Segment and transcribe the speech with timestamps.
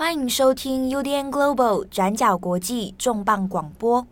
[0.00, 4.06] 欢迎收听 UDN Global 转角国际重磅广播。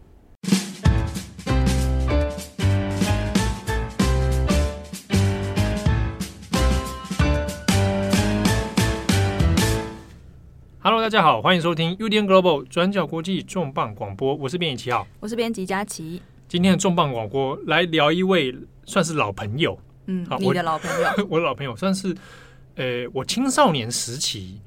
[10.80, 14.34] Hello，大家好，欢迎收听 UDN Global 转角国际重磅广播。
[14.34, 16.20] 我是编辑七号，我是编辑佳琪。
[16.46, 22.14] 今天的重磅广播来聊一位算是老朋友，嗯，好，你的老朋友， 我的老朋友算是，
[22.74, 24.60] 呃，我青少年时期。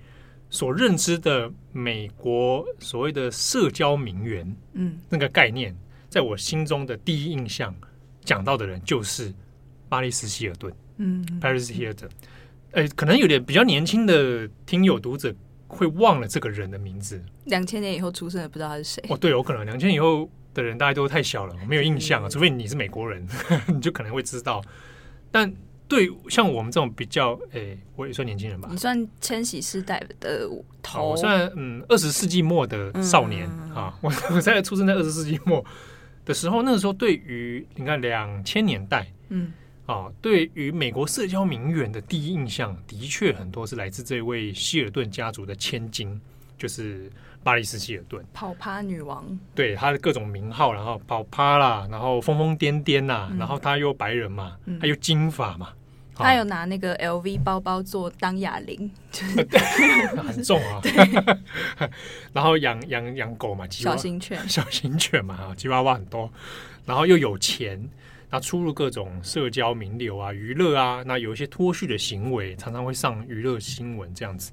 [0.51, 5.73] 所认知的美国所谓的社交名媛，嗯，那个概念，
[6.09, 7.73] 在我心中的第一印象
[8.25, 9.33] 讲到的人就是
[9.87, 12.09] 巴黎斯希尔顿，嗯，Paris Hilton，
[12.73, 15.33] 哎，可能有点比较年轻的听友读者
[15.67, 17.23] 会忘了这个人的名字。
[17.45, 19.01] 两千年以后出生的不知道他是谁？
[19.07, 23.25] 哦，对，有可能两千年以后的人大家都太小了，没有印象啊，除非你是美国人，
[23.73, 24.61] 你就可能会知道，
[25.31, 25.51] 但。
[25.91, 28.69] 对，像我们这种比较，诶，我也算年轻人吧。
[28.71, 30.49] 你算千禧世代的
[30.81, 33.93] 头，我算嗯二十世纪末的少年啊。
[33.99, 35.61] 我我在出生在二十世纪末
[36.23, 39.51] 的时候，那个时候对于你看两千年代，嗯，
[39.85, 46.21] 啊，对于美国社交名媛的第一印象，的确很多是来自这位希尔顿家族的千金，
[46.57, 47.11] 就是
[47.43, 49.37] 巴黎斯希尔顿，跑趴女王。
[49.53, 55.67] 对，她的各种名号，然后跑趴啦，然后疯疯癫癫呐，然后她又白人嘛，她又金发嘛。
[56.13, 58.91] 他有拿那个 LV 包包做当哑铃，
[60.17, 60.81] 很重啊。
[62.31, 66.31] 然后养养养狗嘛，小型犬，小型犬嘛，哈，吉娃娃很多。
[66.85, 67.89] 然后又有钱，
[68.29, 74.51] 那出入各种社交名流啊，娱乐啊，那有一些脱序的行为，常常会上娱乐新闻这样子。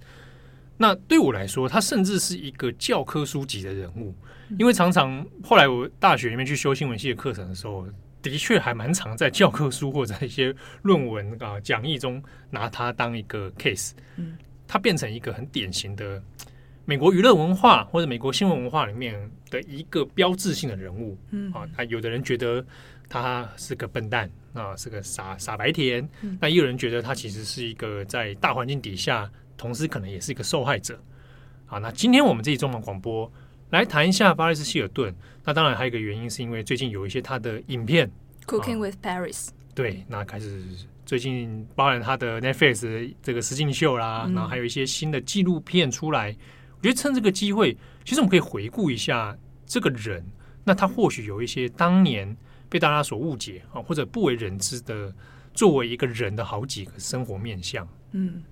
[0.77, 4.15] 那对我来说，他甚至是一个教科书级的人物，
[4.59, 7.87] 因为常常后来我大学里面去修新闻系的课程的时候。
[8.21, 16.23] 的确还蛮常在教科书或者一些论文啊讲义中拿它当一个 case，嗯，它变成一个很典型的
[16.85, 22.65] 美国娱乐文化或者美国新闻文化里面的一个标志性的人物，嗯啊，有的人觉得
[23.09, 26.09] 他是个笨蛋啊，是个傻傻白甜，
[26.41, 31.01] 那也有人觉得他其实是一个在大环境底下，同时可能也是一个受害者。
[31.67, 33.31] 啊，那今天我们这一中文广播。
[33.71, 35.15] 来谈一下巴里斯希尔顿。
[35.45, 38.11] 那当然还有一个原因，是因为最近有一些他的影片
[38.47, 39.47] 《Cooking with Paris》。
[39.75, 40.63] 对，那开始
[41.07, 46.37] 最近包含他的 Netflix 这个实境秀啦，然后还有一些新的纪录片出来。
[46.77, 49.37] 我觉得趁这个机会，其实我们可以回顾一下
[49.67, 50.25] 这个人。
[50.65, 52.37] 那他或许有一些当年
[52.69, 55.15] 被大家所误解啊，或者不为人知的，
[55.55, 57.89] 作为一个人的好几个生活面向。
[58.13, 58.43] 嗯。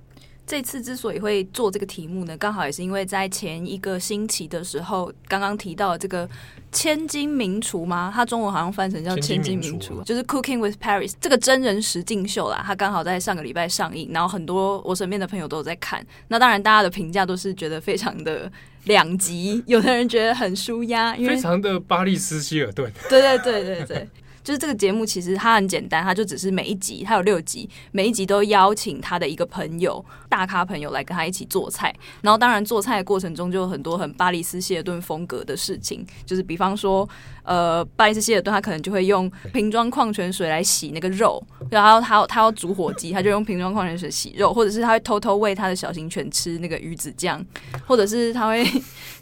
[0.46, 6.28] 这次之所以会做这个题目呢，刚好也是因为在前一个星期的时候，刚刚提到的这个
[6.70, 8.12] 千金名厨吗？
[8.14, 12.62] 它中文好像翻成叫千金名厨，就是 Cooking with Paris 这个真人实境秀啦。
[12.64, 16.06] 它刚好在上个礼拜上映，然后很多我身边的朋友都有在看。
[16.28, 18.50] 那当然，大家的评价都是觉得非常的
[18.84, 22.92] 两极，有的人觉得很舒压，因为非常的巴利斯希尔顿。
[23.08, 24.08] 对对对对对。
[24.46, 31.92] 就是这个节目，其实它很简单，它就只是每一集，它有六集，每一集都邀请他的一个朋友、大咖朋友来跟他一起做菜。
[32.22, 37.08] 然后，当然做菜的过程中就有很多很巴黎斯谢尔顿风格的事情，就是比方说，
[37.42, 47.44] 呃，巴黎斯谢尔顿他可能就会用瓶装矿泉水来洗那个肉，然后他他要煮火鸡，他就用瓶装矿泉水洗肉，或者是他会偷偷喂他的小型犬吃那个鱼子酱，
[47.84, 48.64] 或者是他会。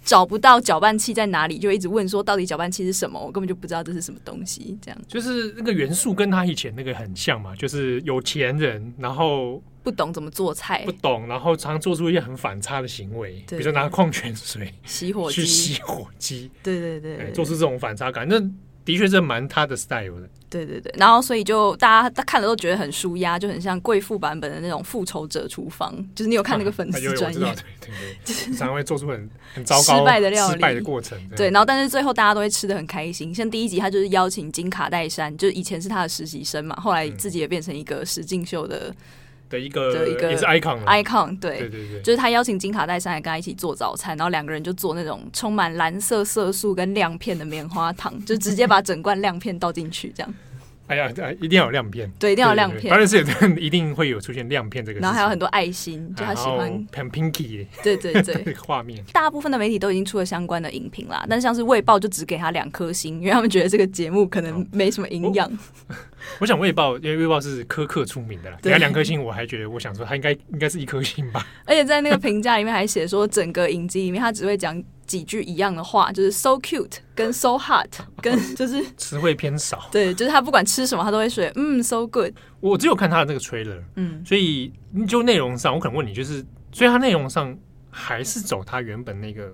[0.05, 3.19] 找不到搅拌器在哪里，就一直问说到底搅拌器是什么？
[3.19, 4.77] 我根本就不知道这是什么东西。
[4.83, 18.43] 这样就是那个元素跟他以前那个很像嘛，就是有钱人，然后不懂怎么做菜，不懂，然后常常做出一些很反差的行为，比如说拿矿泉水洗火机，去洗火机，对对对，对，做出这种反差感，那。
[18.85, 33.35] 的确是蛮他的 style 的，对对对，然后所以就大家他看了都觉得很舒压，就很像贵妇版本的那种复仇者厨房，就是你有看那个 粉丝专页，对对对，常常会做出很很糟糕失败的料理，失败的过程，对，然后但是最后大家都会吃的很开心。
[33.35, 38.95] 像第一集他就是邀请金卡戴珊，就是以前是他的实习生嘛，后来自己也变成一个实境秀的。
[39.51, 41.59] 的一个的一个也是 icon，icon 对。
[41.59, 50.35] 对对对，就是他邀请金卡戴珊来跟他一起做早餐，然后两个人就做那种充满蓝色色素跟亮片的棉花糖，就直接把整罐亮片倒进去，这样。
[50.87, 51.11] 哎呀，
[51.41, 52.91] 一定要有亮片，对，一定要有亮片。
[52.91, 53.25] 当然是
[53.59, 55.01] 一定会有出现亮片这个。
[55.01, 59.03] 然后还有很多爱心，就他喜欢很 pinky，对对对， 画面。
[59.13, 65.51] 大部分的媒体都已经出了相关的影评啦，但是像是《卫报》就只给他两颗星，因为他们觉得这个节目可能没什么营养。
[66.39, 71.47] 我想《卫报》，因为《卫报》是苛刻出名的啦，给他两颗星，我还觉得，我想说他应该应该是一颗星吧。
[71.65, 74.83] 而且在那个评价里面还写说，整个影集里面他只会讲。
[75.07, 77.89] 几句一样的话，就是 so cute 跟 so hot，
[78.21, 79.89] 跟 就是词汇偏少。
[79.91, 82.33] 对，就是他不管吃什么，他都会说嗯 so good。
[82.61, 84.73] 我只有看他的那个 trailer，嗯，所以
[85.07, 87.57] 就内容上，我可能问你，就是所以他内容上
[87.91, 89.53] 还是走他原本那个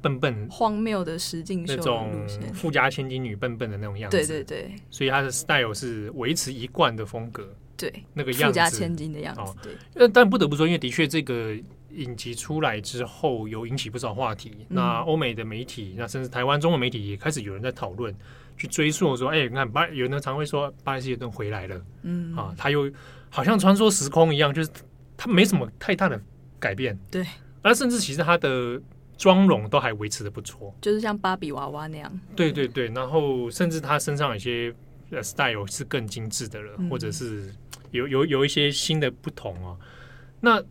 [0.00, 4.16] 笨笨荒谬的实境秀那种富家千金女笨笨的那种样子。
[4.16, 7.46] 对对对，所以他的 style 是维持一贯的风格。
[7.76, 9.40] 对，那个样子富家千金的样子。
[9.42, 11.54] 哦、对，呃，但不得不说，因为的确这个
[11.96, 14.52] 影集出来之后，有引起不少话题。
[14.68, 18.14] 嗯、那欧美的媒体，那甚至台湾中文媒体也开始有人在讨论，
[18.56, 22.90] 去追溯说，哎、欸，你看巴，有人常会说巴黎希尔顿回来了，嗯啊，他又
[23.30, 24.70] 好像穿梭时空一样，就是
[25.16, 26.20] 他没什么太大的
[26.58, 26.98] 改变。
[27.10, 27.26] 对，
[27.62, 28.80] 而甚至其实他的
[29.16, 32.20] 妆容都还维持的不错，就是像芭比娃娃那样。
[32.34, 34.74] 对对对，然后甚至他身上有些
[35.22, 37.52] style 是更精致的了，嗯、或者是。
[37.92, 39.78] 有有有一些新的不同哦，
[40.40, 40.62] 那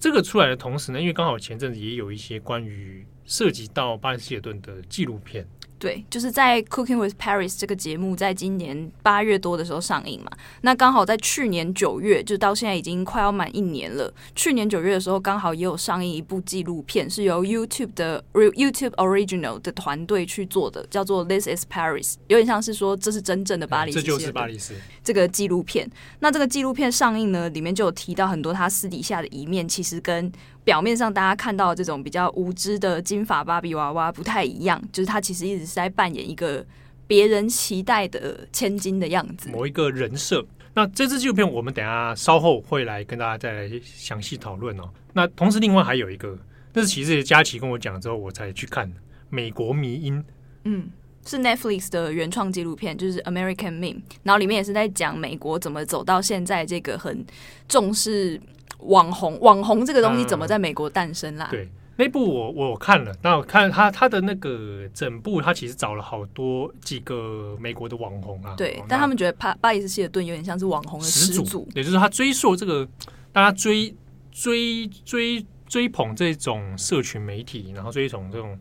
[0.00, 5.46] 这个出来的同时呢，因为刚好前阵子也有一些关于涉及到巴黎希尔顿的纪录片。
[5.80, 10.30] 对，就是在《Cooking with Paris》这个节目，在今年八月多的时候上映嘛。
[10.60, 14.12] 那刚好在去年九月，就到现在已经快要满一年了。
[14.36, 25.90] 去年九月的时候，刚好也有上映一部纪录片，是由 YouTube 的 YouTube Original 的团队去做的，叫做《This Is Paris》，有点像是说这是真正的巴黎，这就是巴黎市这个纪录片。
[26.18, 30.30] 那这个纪录片上映呢，里面就有提到很多他私底下的一面，其实跟。
[30.62, 36.64] 表面上大家看到这种比较无知的金发芭比娃娃不太一样，就是他其实一直是在扮演一个
[37.06, 40.46] 别人期待的千金的样子，某一个人设。
[40.74, 44.88] 那这支纪录片我们等下稍后会来跟大家再来详细讨论哦。
[45.14, 46.38] 那同时另外还有一个，
[46.72, 48.86] 那是其实佳琪跟我讲之后我才去看
[49.30, 50.18] 《美国迷因》，
[50.64, 50.88] 嗯，
[51.26, 57.24] 是 Netflix 的原创纪录片，就是 American Meme，然后里面也是在讲美国怎么走到现在这个很
[57.66, 58.40] 重视。
[58.82, 61.48] 网红网红这个东西怎么在美国诞生啦？
[61.50, 68.54] 嗯、对，那部我我看了，那我看他他的那个整部，他其实找了好多几个美国的网红啊。
[68.56, 72.88] 对，但他们觉得巴巴黎希尔顿有点像是网红的始祖，也就是他追溯这个
[73.32, 73.94] 大家追
[74.32, 78.58] 追追追捧这种社群媒体，然后追捧这种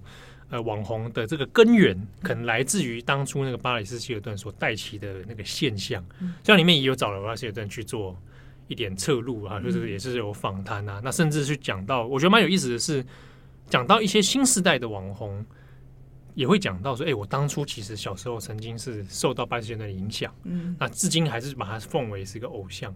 [0.49, 6.03] 呃网红的这个根源，可能来自于当初那个巴里斯希尔顿所带起的那个现象。
[6.43, 8.15] 像里面也有找了巴里斯希尔顿去做。
[8.69, 13.03] 一点侧录啊，就是也是有访谈啊，嗯、那甚至去讲到，我觉得蛮有意思的是，
[13.67, 15.43] 讲到一些新时代的网红，
[16.35, 22.95] 也会讲到说，哎、欸，我当初其实小时候曾经是受到巴黎希尔顿的影响，嗯，那至今还是把他奉为是一个偶像。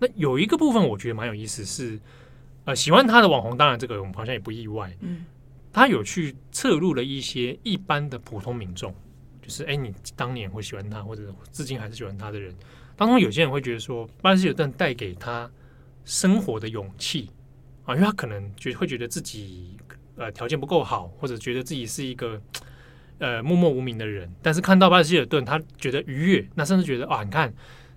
[0.00, 1.96] 那有一个部分我觉得蛮有意思是，
[2.64, 5.24] 呃，喜欢他的网红，当然这个我们好像也不意外，嗯，
[5.72, 8.92] 他有去侧录了一些一般的普通民众，
[9.40, 12.52] 就是哎、欸，你当年会喜欢他，或者至今还是喜欢他的人。
[12.96, 15.50] 当中有些人会觉得说，巴黎希尔顿带给他
[16.04, 17.30] 生活的勇气
[17.84, 19.76] 啊，因为他可能觉会觉得自己
[20.16, 22.40] 呃条件不够好，或者觉得自己是一个
[23.18, 24.32] 呃默默无名的人。
[24.42, 27.52] 但是看到巴黎希尔顿，他觉得愉悦，那甚至觉得啊，你看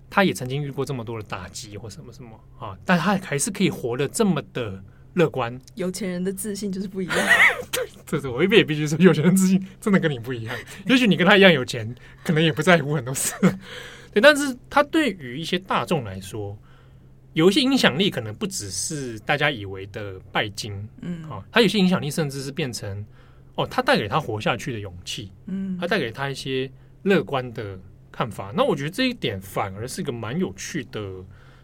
[0.10, 4.82] 他也曾经遇过这么多的打击或什么什么啊，但他还是可以活得这么的
[5.14, 5.60] 乐观。
[5.76, 7.18] 有钱人的自信就是不一样。
[7.72, 10.56] 对， 这是我一边也必须说，有钱人自信真的跟你不一样。
[10.86, 11.94] 也许你跟他一样有钱，
[12.24, 13.34] 可能也不在乎很多事。
[14.18, 16.58] 对，但是他对于一些大众来说，
[17.34, 23.06] 有一些影响力，可能不只是大家以为的拜金，嗯，啊，他有些影响力甚至是变成
[23.54, 26.70] 哦，他带给他活下去的勇气，嗯，他带给他一些
[27.04, 27.78] 乐观的
[28.12, 28.52] 看法。
[28.56, 31.00] 那我觉得这一点反而是一个蛮有趣的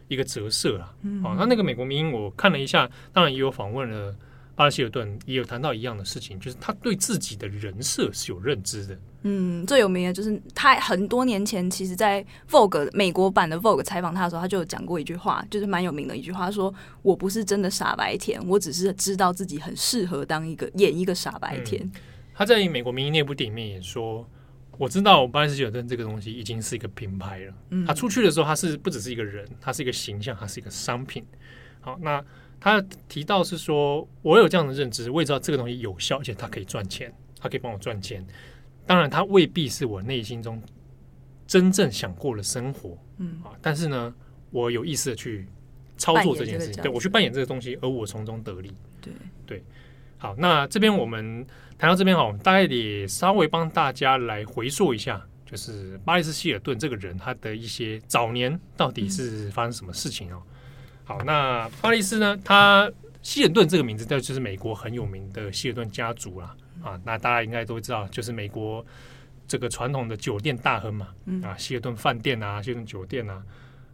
[0.08, 0.94] 一个折射啊。
[1.02, 4.16] 嗯，啊，那那个美国迷因我看了一下，当然也有访问了
[4.56, 8.98] 巴黎希尔顿，也有谈到一样的事情，就是他对自己的人设是有认知的。
[9.24, 21.82] 嗯，最有名的就是他很多年前，其实，在 Vogue 美国版的 Vogue 采访他的时候，他就有讲过一句话，就是蛮有名的一句话，说：“我不是真的傻白甜，我只是知道自己很适合当一个演一个傻白甜。
[21.84, 21.92] 嗯”
[22.36, 24.28] 他在美国迷因那部电影里面也说
[24.78, 27.54] ：“我知道巴黎希尔顿这个东西已经是一个品牌了。
[27.70, 31.26] 嗯，他出去的时候，他是不只是一个人，他是一个形象，他是一个商品。
[31.80, 32.24] 好，那
[32.64, 38.26] 他提到是说，我有这样的认知，我也知道这个东西有效，而且它可以赚钱，它可以帮我赚钱。”
[38.88, 40.64] 当然，它未必是我内心中
[41.46, 44.16] 真正想过的生活，嗯啊，但是呢，
[44.50, 45.46] 我有意识的去
[45.98, 49.12] 操作这件事情，对，我去扮演这个东西，而我从中得利，对
[49.46, 49.64] 对。
[50.18, 51.46] 好，那这边我们
[51.78, 60.42] 谈到这边哦，大概也稍微帮大家来回溯一下，就是巴黎希尔顿这个人他的一些早年到底是发生什么事情哦。
[60.46, 60.53] 嗯、
[61.06, 62.92] 好，那巴利斯呢，他
[63.22, 66.56] 希尔顿这个名字，那就是美国很有名的希尔顿家族啦。
[66.84, 68.86] 啊，那大家应该都知道，就是美国
[69.48, 71.08] 这个传统的酒店大亨嘛，
[71.44, 73.42] 啊，希尔顿饭店啊，希尔顿酒店啊。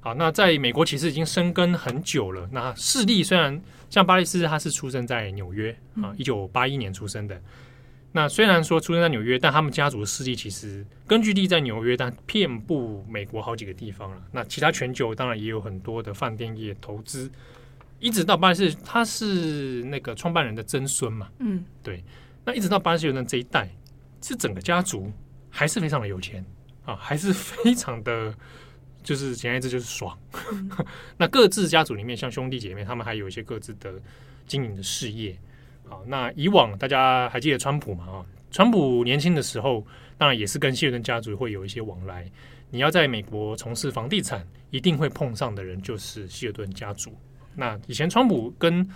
[0.02, 2.48] 好，那在美国其实已经生根很久了。
[2.52, 7.40] 那势力虽然像巴利斯，他是出生在纽约啊，一九八一年出生的。
[8.12, 14.22] 那虽然说出生在纽约，但他们家族的势力其实根据地在纽约，但遍布美国好几个地方了。
[14.32, 17.30] 那其他全球当然也有很多的饭店业投资。
[18.00, 22.04] 一直到巴黎世家，他是那个创办人的曾孙嘛，嗯，对。
[22.46, 23.70] 那一直到巴黎世家这一代，
[24.22, 25.12] 是整个家族
[25.50, 26.44] 还是非常的有钱
[26.86, 28.34] 啊，还是非常的，
[29.04, 30.18] 就是简言之就是爽。
[30.52, 30.72] 嗯、
[31.18, 33.94] 那各自家族里面，像兄弟姐妹，他们还有一些各自的
[34.48, 35.38] 经营的事业。
[35.90, 38.06] 好，那以往大家还记得川普嘛？
[38.06, 39.86] 啊，川普年轻的时候，
[40.18, 42.30] 当然也是跟希尔顿家族会有一些往来。
[42.70, 47.12] 你要在美国从事房地产，一定会碰上的人就是希尔顿家族。
[47.56, 48.88] 那以前川普跟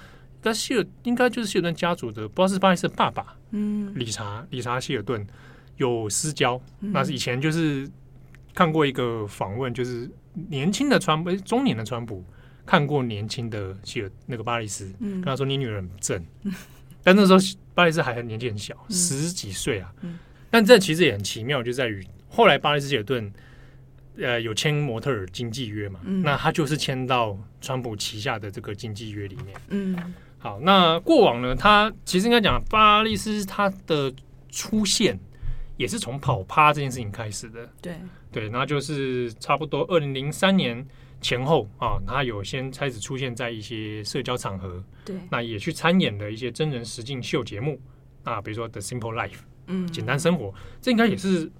[0.41, 5.25] 但希尔应该就是希尔顿家族的，不知道是巴黎斯的爸爸，嗯，理查理查希尔顿
[5.77, 6.61] 有私交。
[6.81, 7.89] 嗯、那是以前就是
[8.53, 10.07] 看过一个访问，就是
[10.49, 12.23] 年轻的川普，中年的川普
[12.65, 16.23] 看过年轻的希尔那个巴黎斯，嗯、跟他说：“你女儿很正。
[17.03, 17.39] 嗯”但那时候
[17.73, 19.93] 巴黎斯还很年纪很小，嗯、十几岁啊。
[20.01, 20.17] 嗯、
[20.49, 23.31] 但这其实也很奇妙，就在于后来巴黎斯希尔顿。
[24.15, 25.99] 呃，有签模特儿经纪约嘛？
[26.03, 29.59] 嗯、那他就是签到川普旗下的这个经纪约里面。
[29.69, 34.13] 嗯，好，那过往呢，他其实应该讲，巴黎斯他的
[34.51, 35.19] 出现
[35.77, 37.67] 也是从跑趴这件事情开始的。
[37.81, 37.95] 对
[38.31, 40.85] 对，那就是差不多二零零三年
[41.23, 44.83] 前后啊，他有先开始出现在一些社交场合。
[45.03, 47.81] 对，那也去参演了一些真人实境秀节目
[48.23, 49.31] 啊，比如说《The Simple Life》，
[49.65, 51.51] 嗯，简单生活，这应该也是。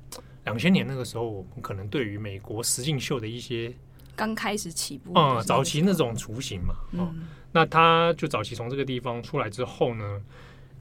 [0.45, 3.73] 两千年那个时候，我们可能对于美国实境秀的一些
[4.13, 7.15] 刚开始起步啊、嗯，早期那种雏形嘛，嗯、哦，
[7.53, 10.21] 那他就早期从这个地方出来之后呢，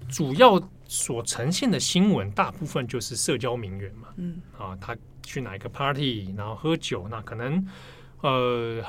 [0.09, 7.65] 主要所呈现的新闻大部分就是社交名媛嘛，嗯，啊，他去哪一个 party，然后喝酒，那可能
[8.23, 8.83] 呃。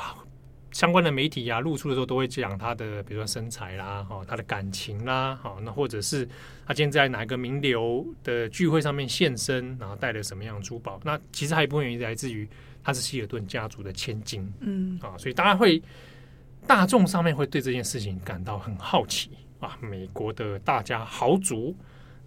[0.73, 6.27] 相关的媒体啊，露出的时候都会讲他的，比如说身材啦，哈，他的感情啦，好，那或者是
[6.65, 10.99] 他今天在哪一个名流的聚会上面现身，然后带了什么样的珠宝？
[11.03, 12.49] 那其实还有一部分原因来自于
[12.83, 15.79] 他是希尔顿家族的千金，嗯，啊，所以大家会
[16.65, 19.77] 大众上面会对这件事情感到很好奇啊。
[19.79, 21.75] 美国的大家豪族，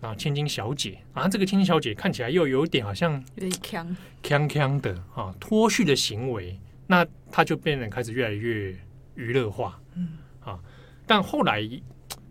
[0.01, 6.57] 啊千金小姐啊，这个千金小姐看起来又有点好像有点锵锵锵的啊，脱序的行为。
[6.87, 8.77] 那他就变得开始越来越
[9.15, 10.19] 娱乐化，嗯。
[10.41, 10.61] 啊，
[11.07, 11.61] 但后来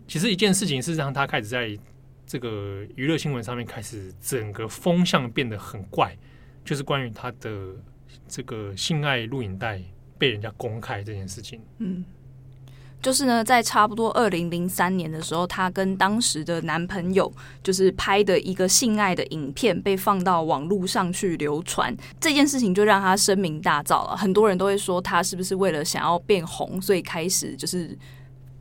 [0.08, 1.78] 其实一件事情是让他开始在
[2.26, 6.16] 这个娱乐新闻上面开始整个风向变得很怪，
[6.64, 7.76] 就是关于他的
[8.26, 9.82] 这个性爱录影带
[10.18, 12.04] 被人家公开这件事情，嗯。
[13.06, 17.32] 就是呢，在差不多二零零三年的时候，她跟当时的男朋友
[17.62, 24.16] 就是拍的一个性爱的影片被放到网络上去流传，这件事情就让她声名大噪了。
[24.16, 27.96] 很多人都会说，她是不是为了想要变红，所以开始就是。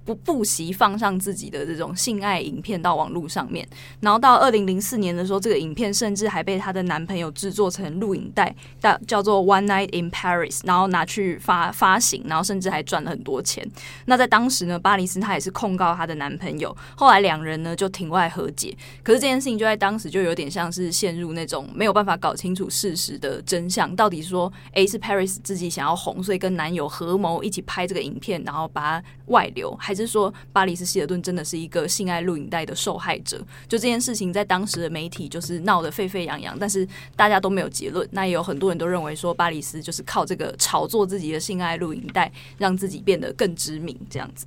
[0.06, 3.68] 不不惜放上自己的这种性爱影片到网络上面，
[4.00, 13.68] 然后到二零零四年的时候，这个影片甚至还被她的男朋友制作成录影带，叫叫做《One Night in Paris》，然后拿去发发行，然后甚至还赚了很多钱。
[14.06, 18.78] 那在当时呢，巴黎斯她也是控告她的男朋友，后来两人呢就庭外和解。
[19.02, 33.38] 可是这件事情就在当时就有点像是陷入那种没有办法搞清楚事实的真相，到底说，诶是 Paris 自己想要红，所以跟男友合谋一起拍这个影片，然后把外流，还是说巴黎斯希尔顿真的是一个性爱录影带的受害者？
[33.68, 38.08] 就这件事情在当时的媒体就是闹得沸沸扬扬，但是大家都没有结论。
[38.12, 44.46] 那也有很多人都认为说巴黎斯就是靠这个炒作自己的性爱录影带，让自己变得更知名这样子。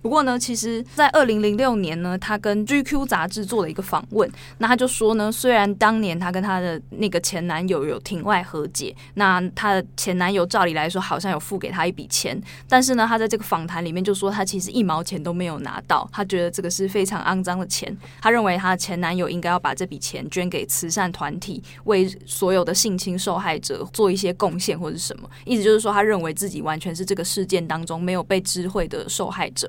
[0.00, 4.30] 不过呢，其实，在二零零六年呢，他跟 GQ 杂志做了一个访问。
[4.58, 17.96] 那他就说呢，虽然当年他跟他的那个前男友有庭外和解，那他的前男友照理来说好像有付给他一笔钱，但是呢，他在这个访谈里面就说他其实一毛钱都没有拿到，他觉得这个是非常肮脏的钱。
[18.20, 25.28] 他认为他的前男友应该要把这笔钱捐给慈善团体，为所有的性侵受害者做一些贡献或者什么。
[25.44, 29.68] 意思就是说，他认为自己完全是这个事件当中没有被知会的受害者。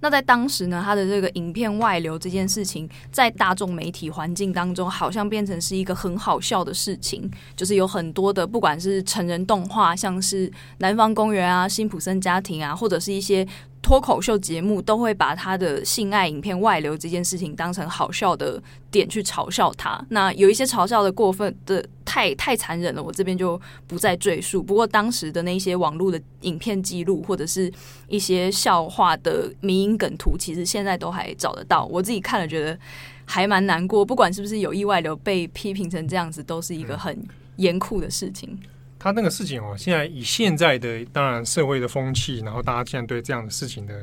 [0.00, 7.30] 那在当时呢，他的这个影片外流这件事情，在大众媒体环境当中，好像变成是一个很好笑的事情。
[7.56, 10.48] 就是有很多的，不管是成人动画，像是
[10.78, 13.46] 《南方公园》啊、《辛普森家庭》啊，或者是一些。
[13.84, 18.58] 脱口秀节目都会把他的性爱影片外流这件事情当成好笑的
[18.90, 20.02] 点去嘲笑他。
[20.08, 24.62] 那有一些嘲笑的过分的太太残忍了，我这边就不再赘述。
[24.62, 27.70] 不过当时的那些网络的影片记录或者是
[28.08, 31.84] 一些笑话的迷因梗图，其实现在都还找得到。
[31.84, 32.78] 我自己看了觉得
[33.24, 34.04] 还蛮难过。
[34.04, 37.16] 不管是不是有意外流，被批评成这样子，都是一个很
[37.56, 38.58] 严酷的事情。
[38.98, 44.02] 他那个事情哦，现在以现在的当然社会的风气，然后大家现在对这样的事情的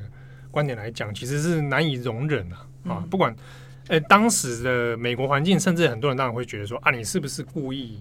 [0.51, 2.57] 观点来讲，其实是难以容忍啊！
[2.87, 3.35] 啊、嗯，不管
[3.87, 7.99] 呃当时的美国环境，甚至很多人当然会觉得说啊，你是不是故意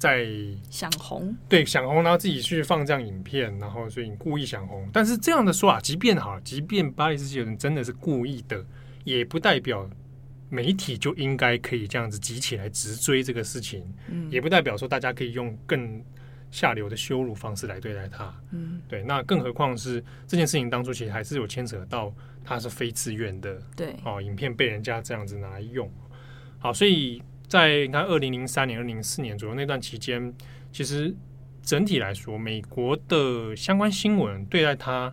[0.00, 0.26] 在
[0.70, 4.88] 想红，对，想红，然后自己去放这样影片，然后所以你故意想红。
[4.94, 8.64] 但是这样的说啊，即便好，即便巴黎世家人真的是故意的，
[9.04, 9.86] 也不代表
[10.48, 16.02] 媒体就应该可以这样子挤起来直追这个事情，嗯，也不代表说大家可以用更
[16.50, 19.02] 下流的羞辱方式来对待他，嗯，对。
[19.02, 22.10] 那更何况是这件事情当初其实还是有牵扯到
[22.42, 25.92] 他是非自愿的，对，哦，影片被人家这样子拿来用，
[26.58, 27.22] 好，所以。
[27.50, 30.32] 在你看，二零零三年、二零零四年左右那段期间，
[30.70, 31.12] 其实
[31.60, 35.12] 整体来说，美国的相关新闻对待它，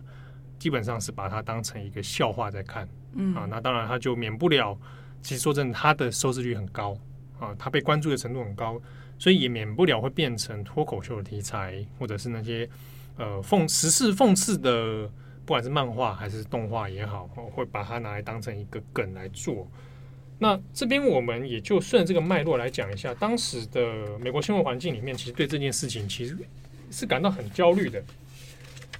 [0.56, 2.88] 基本上是把它当成一个笑话在看。
[3.14, 4.78] 嗯啊，那当然它就免不了，
[5.20, 6.96] 其实说真的，它的收视率很高
[7.40, 8.80] 啊，它被关注的程度很高，
[9.18, 12.70] 所以也免不了会变成脱口秀的题材，或者是那些
[13.16, 15.08] 呃讽时事讽刺的，
[15.44, 19.68] 不管是漫画还是动画也好，会把它拿来当成一个梗来做。
[20.40, 26.38] 那这边我们也就顺着这个脉络来讲一下，当时的美国新闻环境里面，其实对这件事情其实
[26.92, 28.00] 是感到很焦虑的。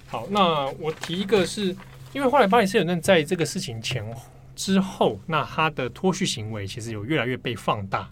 [0.07, 1.67] 好，那我提一个是，
[2.11, 4.03] 因为后来巴黎圣母院在这个事情前
[4.53, 8.09] 之后，那他的脱序行为其实有越来越被放大。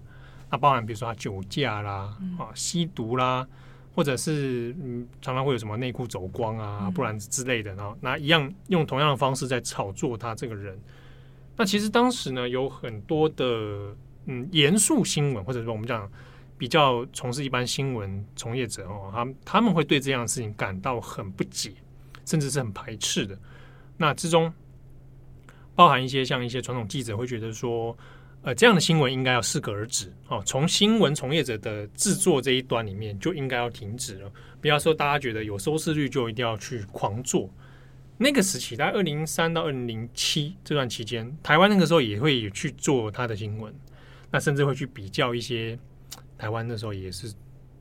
[0.49, 3.45] 那包含比如说他酒驾啦、啊吸毒啦，
[3.93, 10.79] 或者是嗯常常会有什么内裤走光啊，不然之类的，然后那一样用同样的方式在炒作他这个人。
[11.57, 13.95] 那其实当时呢，有很多的
[14.27, 16.09] 嗯严肃新闻，或者说我们讲
[16.55, 21.73] 比较从事一般新闻从业者哦，他他们会对这样的事情感到很不解，
[22.25, 23.37] 甚至是很排斥的。
[23.97, 24.53] 那之中
[25.73, 27.97] 包含一些像一些传统记者会觉得说，
[28.43, 37.49] 呃，这样的新闻应该要适可而止哦，从新闻从业者的制作这一端里面就应该要停止了，不要说大家觉得有收视率就一定要去狂做。
[38.19, 43.71] 那个时期，在二零零三到二零零七这段期间，台湾那个时候也会去做他的新闻，
[44.31, 45.77] 那甚至会去比较一些
[46.37, 47.31] 台湾那时候也是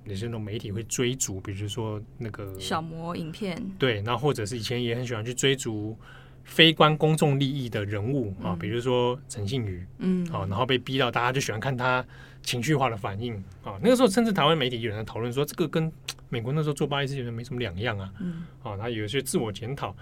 [0.04, 5.96] 有些那种媒体会追逐，比如说那个小模影片，对，那或者是以前也很喜欢去追逐
[6.44, 12.04] 非关公众利益的人物啊，比如说陈信宇，嗯，啊，然后被逼到大家就喜欢看他
[12.42, 13.34] 情绪化的反应
[13.64, 15.90] 啊，那个时候甚至台湾媒体有人在讨论说，这个跟
[16.28, 19.96] 美国那时候做巴黎世家人没什么两样啊，嗯，啊，他有一些自我检讨。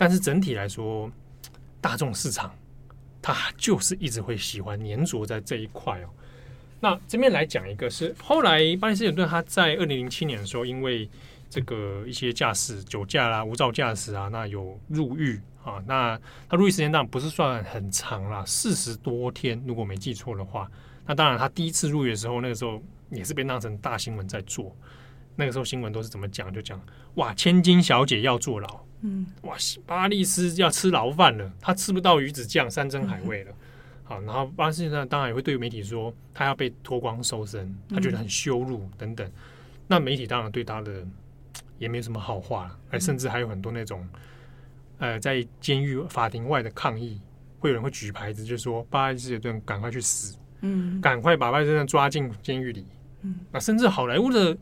[0.00, 1.12] 但是整体来说，
[1.78, 2.50] 大众市场
[3.20, 6.08] 它就是一直会喜欢黏着在这一块哦。
[6.80, 11.06] 那这边来讲一个是后来巴黎圣母院他在二零零七年的时候，因为
[11.50, 15.74] 这个一些驾驶酒驾啦、无照驾驶啊，那有入狱啊。
[15.86, 20.66] 那他入狱时间当然不是算很长啦，四十多天，如果没记错的话。
[21.04, 24.74] 那当然他第一次入狱的时候，那个时候也是被当成大新闻在做。
[25.36, 26.50] 那个时候新闻都是怎么讲？
[26.50, 26.80] 就讲
[27.16, 28.80] 哇，千金小姐要坐牢。
[29.02, 33.52] 嗯，哇，巴利斯要吃牢饭了，他吃不到鱼子酱、山珍海味了。
[34.04, 39.30] 好，然后巴利斯呢，当然也会对媒体说，他要被脱光搜身，他觉得很羞辱等等。
[39.86, 41.06] 那媒体当然对他的
[41.78, 44.06] 也没有什么好话，还甚至还有很多那种，
[44.98, 47.20] 呃，在监狱法庭外的抗议，
[47.58, 52.84] 会有人会举牌子，就说巴利斯这顿赶快去死，嗯，赶快把巴利斯抓进监狱里。
[53.22, 54.56] 嗯，那甚至好莱坞的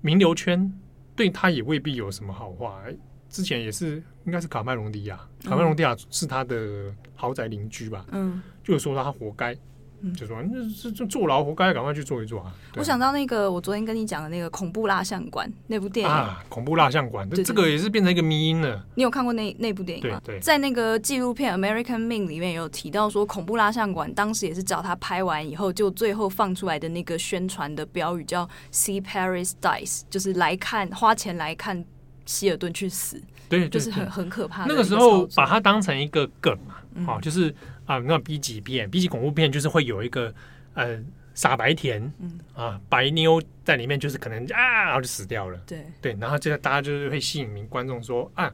[0.00, 0.72] 名流圈
[1.14, 2.82] 对他也未必有什么好话。
[3.30, 8.04] 之前也是，应该是卡麦隆迪亚，卡麦隆迪亚是他的豪宅邻居吧？
[8.10, 9.56] 嗯，就是说他活该，
[10.00, 12.52] 嗯，就说那这就坐牢活该，赶快去坐一坐啊！
[12.76, 18.84] 我想到那个，我昨天跟你讲的那个恐怖蜡像馆那部电影啊，恐怖蜡像馆，这这个也是变成一个迷因了。
[18.96, 20.20] 你有看过那那部电影吗？
[20.24, 31.84] 对，对，在那个纪录片《American Ming》里面有提到说，恐怖蜡像馆当时也是找他拍完以后，就最后放出来的那个宣传的标语叫 “See Paris Dies”，就是来看花钱来看。
[32.30, 34.68] 希尔顿去死，对，就是很很可怕的。
[34.68, 36.76] 那个时候把它当成一个梗嘛，
[37.12, 37.52] 哦、嗯，就是
[37.86, 40.32] 啊，那 B 级片、B 级恐怖片，就是会有一个
[40.74, 40.96] 呃
[41.34, 48.48] 傻白甜，嗯啊，白妞在里面，就是可能啊，然后就死掉了，对对，然后这个大家就是会吸引名观众说啊，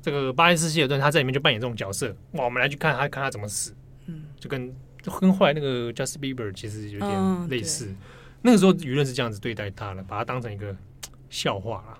[0.00, 3.74] 这个巴历斯希尔顿他在里面就扮演这种角色，哇，我们来去看他看他怎么死，
[4.06, 7.96] 嗯，就跟跟后来那个 Justin Bieber 其实有点类似，嗯、
[8.42, 10.76] 那个时候舆论是这样子对待他的，把他当成一个
[11.28, 11.98] 笑话啦。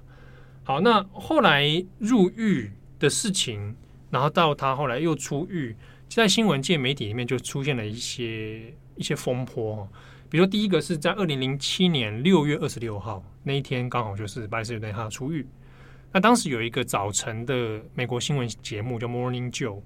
[0.67, 1.65] 好，那后来
[2.01, 3.77] 入狱的事情，
[4.11, 5.77] 然后到他后来又出狱，
[6.09, 9.89] 在新闻界媒体里面就出现了一些一些风波。
[10.29, 15.47] 比如说，第一个是在二零零七年六月二十六号那一天，刚好就是巴历斯他出狱。
[16.13, 19.81] 那当时有一个早晨的美国新闻节目叫 Morning Joe。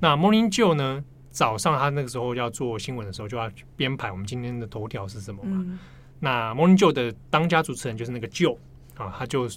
[0.00, 5.52] 那 Morning Joe 呢，早上他那个时候要做新闻的时候，就要编排我们今天的头条是什么嘛。
[5.64, 5.78] 嗯、
[6.18, 8.58] 那 Morning Joe 的当家主持人就是那个 Joe
[8.96, 9.48] 啊，他就。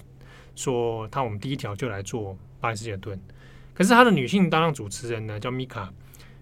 [0.60, 3.18] 说他我们第一条就来做巴黎世家顿，
[3.72, 5.90] 可是他的女性搭档主持人呢叫米卡，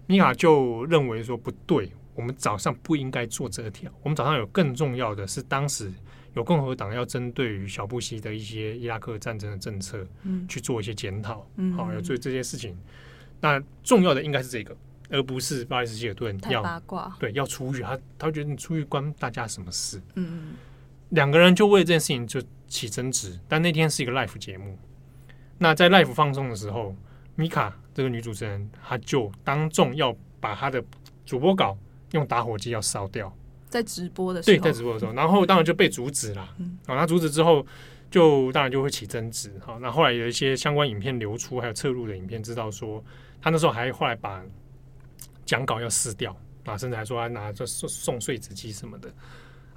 [0.07, 5.89] 米卡就认为说不对，我们早上不应该做这条，我们早上有更重要的是当时
[6.33, 11.73] 有共和党要针对于小布希的一些伊拉克战争的政策，嗯，去做一些检讨，嗯。
[11.73, 12.77] 好，要做这些事情。
[13.39, 14.75] 那重要的应该是这个，
[15.09, 20.01] 而不是巴里斯希尔顿要八卦，对要出狱，他他觉得你出狱关大家什么事？
[20.15, 20.55] 嗯。
[21.11, 23.37] 两个人就为这件事情就起争执。
[23.47, 24.77] 但那天是一个 live 节目，
[25.57, 26.95] 那在 live 放送的时候，
[27.35, 30.81] 米卡这个女主持人，她就当众要把她的
[31.25, 31.77] 主播稿
[32.11, 33.35] 用打火机要烧掉。
[33.67, 36.55] 在直播的时候，对，在直播的时候，然后当然就被阻止了。
[36.57, 37.65] 嗯，好，那阻止之后，
[38.09, 39.53] 就当然就会起争执。
[39.63, 43.03] 好，那后来有一些相关影片流出，还有侧录的影片，知道说
[43.41, 44.43] 她那时候还后来把
[45.45, 49.13] 讲稿要撕掉啊，甚至还说她拿着送送碎纸机什么的。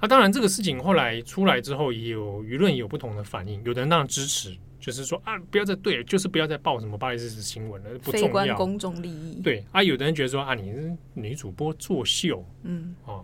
[0.03, 3.63] 那、啊、当然，这个事情后来出来之后，也有舆论也有不同的反应。
[3.63, 8.27] 有的人当然支持，就是说啊，不要再对，就是不要再报什么巴黎世新闻了，不重要。
[8.27, 9.39] 关公众利益。
[9.41, 13.23] 对啊，有的人觉得说啊，你是女主播作秀，嗯啊，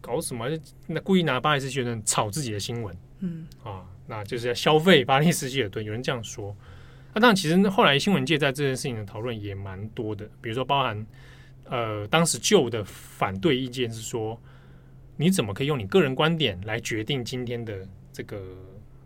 [0.00, 0.46] 搞什么？
[0.86, 5.84] 那故意拿巴黎世希尔顿炒自己的新闻，嗯啊，那就是要消费巴黎世希尔顿。
[5.84, 6.56] 有人这样说。
[7.12, 11.04] 那、啊、当然，其实后来新闻界在这件事情的讨论也蛮多的，比如说包含
[11.64, 14.40] 呃，当时旧的反对意见是说。
[15.20, 18.42] 你怎么可以用你个人观点来决定今天的这个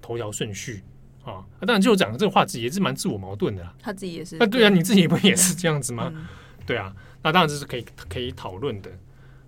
[0.00, 0.80] 头条顺序
[1.24, 1.44] 啊？
[1.62, 3.74] 当然，就讲这个话题也是蛮自我矛盾的啦。
[3.80, 4.36] 他自己也是。
[4.38, 6.12] 那对啊，你自己不也是这样子吗？
[6.14, 6.24] 嗯、
[6.64, 8.92] 对啊，那当然这是可以可以讨论的。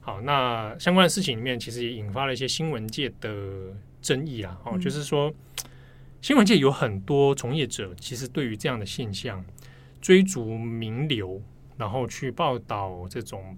[0.01, 4.61] 好，那相关的事情里面，其实也引发了一些新闻界的争议啊。
[4.65, 5.33] 哦，就是说，
[6.21, 9.45] 新闻界有很多从业者，其实对于这样的现象，
[10.01, 11.41] 追逐名流，
[11.77, 13.57] 然后去报道这种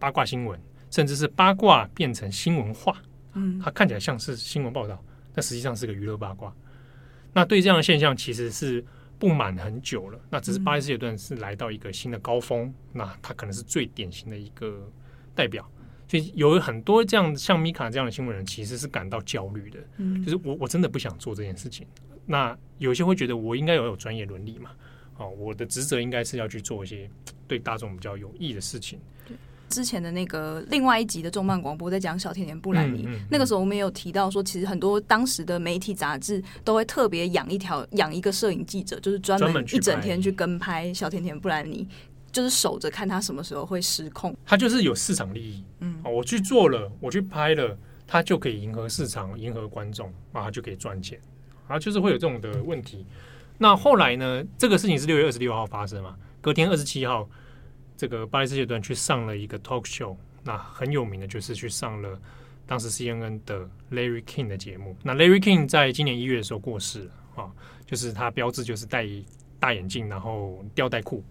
[0.00, 0.58] 八卦新闻。
[0.90, 3.00] 甚至是八卦变成新闻化，
[3.34, 6.54] 嗯，它看起来像是新闻报道，但实际上是个娱乐八卦。
[7.32, 8.84] 那对这样的现象，其实是
[9.18, 10.18] 不满很久了。
[10.30, 14.90] 那只是巴黎世希尔顿是来到一个新的高峰，那它可能是最典型的一个
[15.34, 15.70] 代表。
[16.08, 19.78] 所以有很多这样像米卡这样的新闻人，其实是感到焦虑的。
[19.96, 21.86] 嗯，就是我我真的不想做这件事情。
[22.24, 24.70] 那有些会觉得我应该要有专业伦理嘛？
[25.18, 27.10] 哦，我的职责应该是要去做一些
[27.48, 28.98] 对大众比较有益的事情。
[29.68, 41.86] 之前的那个另外一集的重磅广播在讲小甜甜布兰妮，嗯嗯、那个时候我们也有提到说，其实很多当时的媒体杂志都会特别养一条养一个摄影记者，就是专门一整天去跟拍小甜甜布兰妮，
[42.32, 44.36] 就是守着看他什么时候会失控。
[44.44, 47.76] 他就是有市场利益，嗯，我去做了，我去拍了，
[48.06, 51.20] 他就可以迎合市场，迎合观众，啊，他就可以赚钱，
[51.66, 53.04] 啊，就是会有这种的问题。
[53.58, 54.44] 那后来呢？
[54.58, 56.14] 这个事情是六月二十六号发生嘛？
[56.40, 57.28] 隔天二十七号。
[57.96, 62.20] 这个巴黎世界段去上了一个 talk show，那很有名的就是去上了
[62.66, 64.94] 当时 CNN 的 Larry King 的节目。
[65.02, 67.50] 那 Larry King 在今年一月的时候过世了啊，
[67.86, 69.06] 就是他标志就是戴
[69.58, 71.24] 大眼镜，然后吊带裤。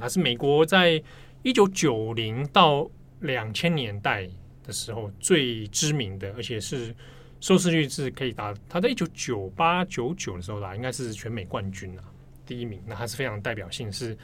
[0.00, 1.02] 他是美国在
[1.42, 2.88] 一九九零到
[3.20, 4.26] 两千年代
[4.64, 6.94] 的时候最知名的，而且是
[7.40, 8.54] 收视率是可以达。
[8.68, 12.04] 他在一九九八九九的时候啦，应该是全美冠军啊，
[12.46, 12.80] 第一名。
[12.86, 14.16] 那他是非常代表性，是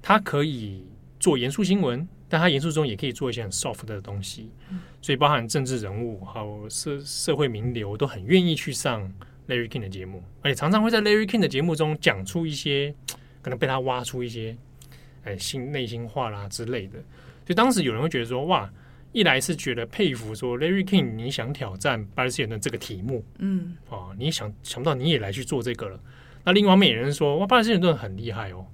[0.00, 0.84] 他可以。
[1.22, 4.50] 做严肃新闻，但他严肃中也可以做一些很 soft 的东西，
[5.00, 9.08] 所以包含政治人物还有社社会名流都很愿意去上
[9.46, 12.92] Larry King 的节目，而且常常会在 Larry King 的节目中讲出一些
[13.40, 14.56] 可能被他挖出一些
[15.22, 16.94] 哎心内心话啦之类的。
[17.46, 18.68] 所以当时有人会觉得说，哇，
[19.12, 26.00] 一来是觉得佩服，说 Larry King 你想挑战巴黎世希尔顿这个题目，嗯，哦，你想想不到你也来去做这个了。
[26.42, 28.66] 那另外一方面有人说，哇，巴黎世希尔顿很厉害哦。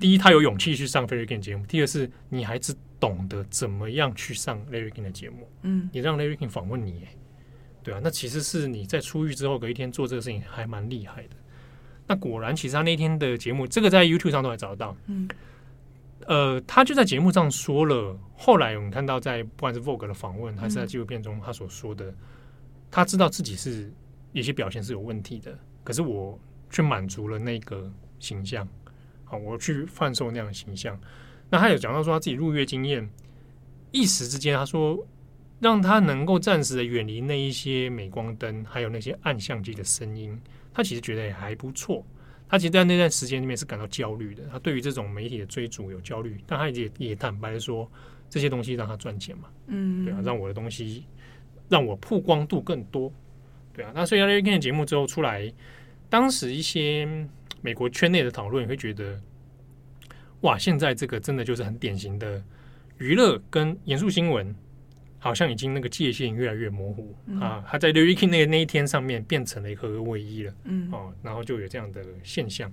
[0.00, 5.46] 第一，他有勇气去上 Larry King 节目；第二是，你还只懂得怎么样去上 Larry King 的节目。
[5.62, 7.06] 嗯，你让 Larry King 访问你，
[7.82, 11.36] 对啊，那其实是你在出狱之后隔一天做这个事情，还蛮厉害的。
[12.06, 14.96] 那果然，其实他那天的节目，这个在 YouTube 上都还找得到。
[15.06, 15.28] 嗯，
[16.26, 18.18] 呃，他就在节目上说了。
[18.34, 22.12] 后来我们看到，在不管是 Vogue 的访问，还是在纪录片中他所说的，
[22.90, 23.92] 他知道自己是
[24.32, 28.66] 有些表现是有问题的，可是我却满足了那个形象。
[29.30, 30.98] 好，我去贩售那样的形象。
[31.48, 33.08] 那他有讲到说他自己入狱经验，
[33.92, 35.06] 一时之间，他说
[35.60, 40.36] 让他能够暂时的远离那一些镁光灯，还有那些暗相机的声音，
[40.74, 42.04] 他其实觉得也还不错。
[42.48, 44.42] 他其实，在那段时间里面是感到焦虑的。
[44.50, 47.88] 他对于这种媒体的追逐有焦虑，但他也也坦白说，
[48.28, 51.04] 这些东西让他赚钱嘛，嗯，对啊，让我的东西
[51.68, 53.12] 让我曝光度更多，
[53.72, 53.92] 对啊。
[53.94, 55.52] 那所以 Larry King 的节目之后出来，
[56.08, 57.08] 当时一些。
[57.60, 59.20] 美国圈内的讨论，你会觉得，
[60.40, 62.42] 哇，现在这个真的就是很典型的
[62.98, 64.54] 娱乐跟严肃新闻，
[65.18, 67.64] 好像已经那个界限越来越模糊、嗯、啊。
[67.68, 72.72] 他在 Larry King 那那一天上面变成了一个合二为一了，嗯，哦，然后就有这样的现象。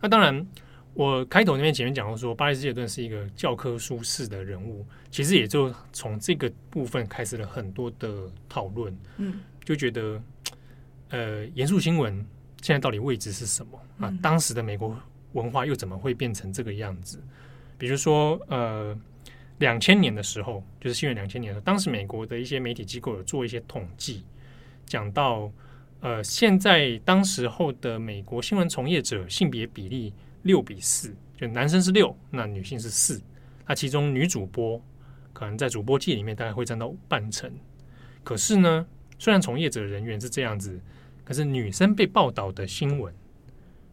[0.00, 0.46] 那当然，
[0.94, 10.22] 我开头那边前面讲到说，巴黎世希尔顿是一个教科书式的人物，其实也就从这个部分开始了很多的讨论，嗯，就觉得
[11.10, 12.24] 呃，严肃新闻
[12.62, 13.76] 现在到底位置是什么？
[13.98, 14.96] 啊，嗯、当时的美国
[15.32, 17.22] 文化又怎么会变成这个样子？
[17.76, 18.96] 比如说，呃，
[19.58, 24.24] 两千年的时候，就是西元两千年的时候，当时美国的一些媒体机构有做一些统计，
[24.86, 25.50] 讲到，
[26.00, 33.20] 呃，现在当时候的美国新闻从业者性别比例六比四，就男生是六，那女性是四，
[33.66, 34.80] 那其中女主播
[35.32, 37.52] 可能在主播界里面大概会占到半成。
[38.22, 38.86] 可是呢，
[39.18, 40.80] 虽然从业者人员是这样子，
[41.24, 43.14] 可是女生被报道的新闻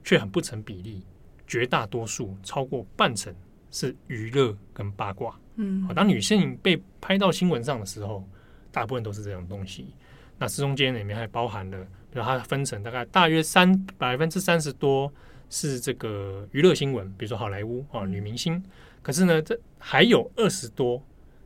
[0.03, 1.03] 却很不成比例，
[1.47, 3.33] 绝大多数超过半成。
[3.71, 8.27] 是娱乐跟八卦，嗯，当女性被拍到新闻上的时候，
[8.71, 9.93] 大部分都是这种东西。
[10.39, 11.77] 那这中间里面还包含了，
[12.09, 15.13] 比如它分成大概大约三百分之三十多
[15.51, 18.59] 是这个娱乐新闻，比如说好莱坞啊女明星。
[19.03, 20.99] 可是呢，这还有二十多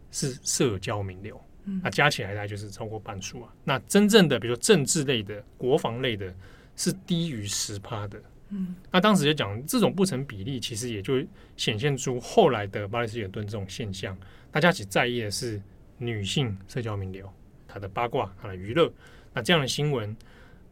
[0.09, 1.37] 是社交名流，
[1.81, 3.53] 那加起来大概就是超过半数啊。
[3.63, 6.33] 那真正的比如说政治类的、国防类的，
[6.75, 8.21] 是低于十趴的。
[8.49, 11.23] 嗯，那当时就讲这种不成比例，其实也就
[11.57, 14.15] 显现出后来的巴黎斯尔顿这种现象。
[14.51, 15.59] 大家只在意的是
[15.97, 17.31] 女性社交名流，
[17.67, 18.91] 她的八卦，她的娱乐。
[19.33, 20.15] 那这样的新闻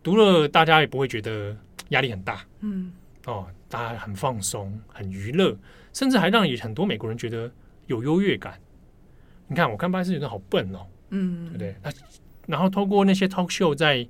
[0.04, 1.58] 读了，大家也不会觉得
[1.90, 2.46] 压力很大。
[2.60, 2.92] 嗯，
[3.26, 5.58] 哦，大家很放松，很娱乐，
[5.94, 7.52] 甚至还让很多美国人觉得
[7.88, 8.60] 有优越感。
[9.52, 11.76] 你看，我看巴黎希尔顿好笨哦，嗯，对不对？
[11.84, 11.92] 那
[12.48, 14.08] 然后透过那些 talk show 在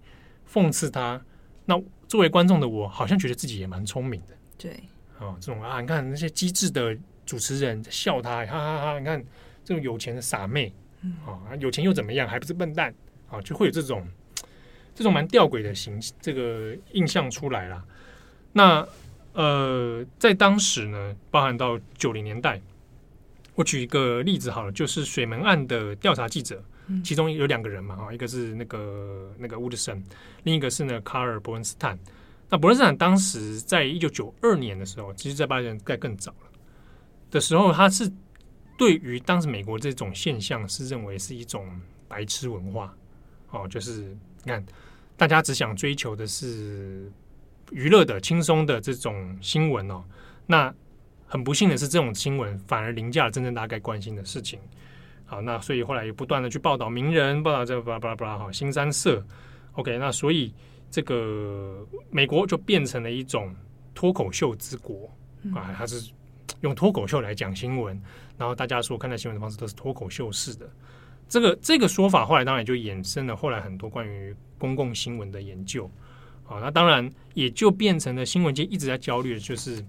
[0.48, 1.22] 讽刺他，
[1.66, 1.82] 那。
[2.08, 4.36] 作为观众的我，好像觉得自己也蛮聪明的。
[4.58, 4.84] 对，
[5.18, 6.94] 哦，这种啊，你看那些机智的
[7.26, 9.00] 主持人笑他，哈哈哈！
[9.00, 9.24] 你看
[9.64, 10.74] 这种有钱的傻妹，
[11.04, 12.28] 嗯，啊，有钱又怎么样？
[12.28, 12.94] 还不是笨蛋？
[13.30, 14.06] 啊，就会有这种
[14.94, 17.82] 这种蛮吊诡的形这个印象出来了。
[18.52, 18.86] 那
[19.32, 22.60] 呃，在当时呢，包含到九零年代，
[23.62, 26.64] 我举一个例子好了，就是水门案的调查记者。
[27.04, 30.04] 其中有两个人嘛，哈，一个是那个那个乌德森，
[30.44, 31.98] 另一个是呢卡尔伯恩斯坦。
[32.50, 36.52] 那伯恩斯坦当时在一九九二年的时候，其实在八年在更早了
[37.30, 38.12] 的时候，他是
[38.78, 41.70] 对于当时美国这种现象是认为是一种
[42.08, 42.94] 白痴文化，
[43.52, 44.02] 哦，就是
[44.44, 44.66] 你看
[45.16, 47.10] 大家只想追求的是
[47.72, 50.04] 娱乐的、轻松的这种新闻哦，
[50.48, 50.74] 那
[51.32, 54.60] 很不幸的是，这种新闻反而凌驾了真正大家该关心的事情。
[55.26, 59.26] 好，那所以后来也不断的去报道名人，报道这个巴拉巴拉巴拉哈，新三社
[59.72, 60.54] ，OK，那所以
[60.90, 63.56] 这个美国就变成了一种
[63.96, 65.10] 脱口秀之国
[65.56, 66.12] 啊，它是
[66.60, 67.98] 用脱口秀来讲新闻，
[68.38, 70.70] 然后大家所看待新闻的方式都是脱口秀式的，
[71.30, 75.90] 这个这个说法后来当然就衍生了后来很多关于公共新闻的研究，
[76.44, 79.82] 好，那当然也就变成了新闻界一直在焦虑的就是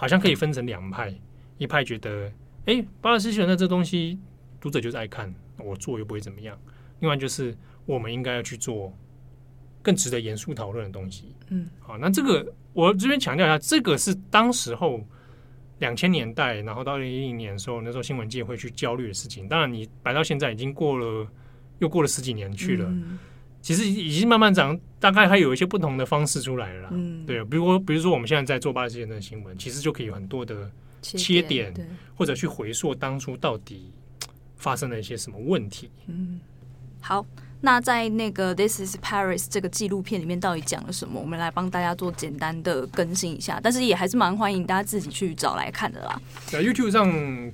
[0.00, 1.14] 好像可以分成两派，
[1.58, 2.32] 一派觉得
[2.64, 4.18] 哎，巴勒斯坦的这东西。
[4.58, 6.58] 读者就是爱看，我做又不会怎么样。
[7.00, 8.92] 另外就是我们应该要去做
[9.82, 11.34] 更值得严肃讨论的东西。
[11.48, 15.02] 嗯，好，那这个我这边强调一下，这个是当时候
[15.80, 19.46] 两千年代，然后到二零一零年的时候，那时候新闻界会去焦虑的事情。
[19.48, 21.26] 当然，你摆到现在已经过了，
[21.78, 22.86] 又过了十几年去了。
[22.86, 23.18] 嗯、
[23.60, 26.88] 其实已经慢慢长，大概还有一些不同的方式出来了啦。
[26.92, 30.70] 嗯，对，比如说，比如说我们现在在做巴勒斯坦的新闻，其实就可以有很多的
[31.00, 31.72] 切点，
[32.14, 33.90] 或者去回溯当初到底。
[34.56, 35.88] 发生了一些什么问题？
[36.06, 36.38] 嗯，
[37.00, 37.24] 好。
[37.62, 41.20] 那在那个《This Is Paris》这个纪录片里面到底讲了什么？
[41.20, 46.20] 我们来帮大家做简单的更新一下，但是也还是蛮欢迎大家自己去找来看的啦。
[46.46, 47.10] 在 YouTube 上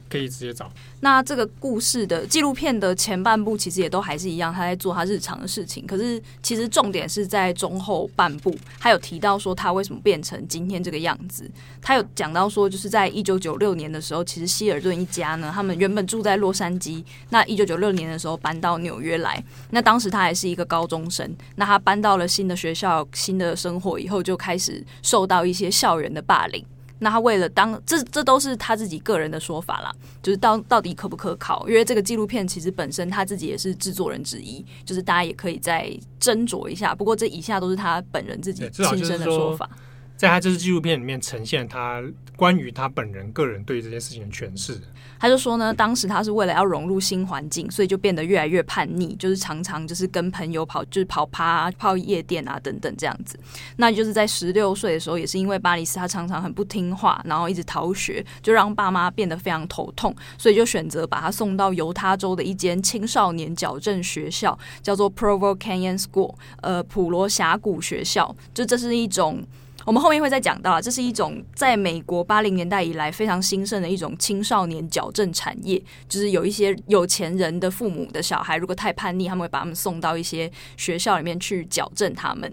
[0.08, 0.70] 可以直接找。
[1.00, 5.86] 那这个故事的纪录片的前半部其实也都还是一样，他在做他日常的事情。
[5.86, 11.48] 可是其实重点是在中后半部，他有提到说他为什么变成今天这个样子。
[11.82, 19.42] 他有讲到说，就是在一九九六年的时候，其实希尔顿一家呢，他们原本住在洛杉矶，那一九九六年的时候搬到纽约来。
[19.70, 26.62] 那当当时他还是一个高中生，那他搬到了新的学校、新的生活以后，就开始受到一些校园的霸凌。
[26.98, 29.90] 那他为了当这，这都是他自己个人的说法啦，
[30.22, 31.66] 就是到到底可不可靠？
[31.66, 36.94] 因为这个纪录片其实本身他自己也是制作人之一，就是大家也可以再斟酌一下。
[36.94, 39.66] 不过这以下都是他本人自己亲身的说法，
[40.14, 42.02] 在他这支纪录片里面呈现他
[42.36, 44.78] 关于他本人个人对这件事情的诠释。
[45.18, 53.38] 他就说呢，当时他是为了要融入新环境，所以就变得越来越叛逆，就是常常就是跟朋友跑，就是跑趴啊、泡夜店啊等等这样子。
[53.76, 68.36] 那就是在十六岁的时候，也是因为巴黎斯他常常很不听话，然后一直逃学，就让爸妈变得非常头痛，所以就选择把他送到犹他州的一间青少年矫正学校，叫做 Provo Canyon School，呃，普罗峡谷学校。
[68.52, 69.42] 就这是一种。
[69.86, 82.52] 我们后面会再讲到，这是一种在美国八零年代以来非常兴盛的一种青少年矫正产业，就是有一些有钱人的父母的小孩，如果太叛逆，他们会把他们送到一些学校里面去矫正他们。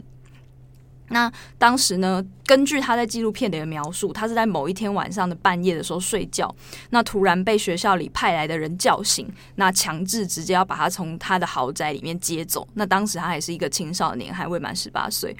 [1.09, 6.55] 那当时呢，根据他在纪录片里的描述，他是在某一天晚上的半夜的时候睡觉，
[6.91, 12.67] 那突然被学校里派来的人叫醒，那强制直接要把他从他的豪宅里面接走。
[12.73, 15.35] 那当时他还是一个青少年，还未满十八岁。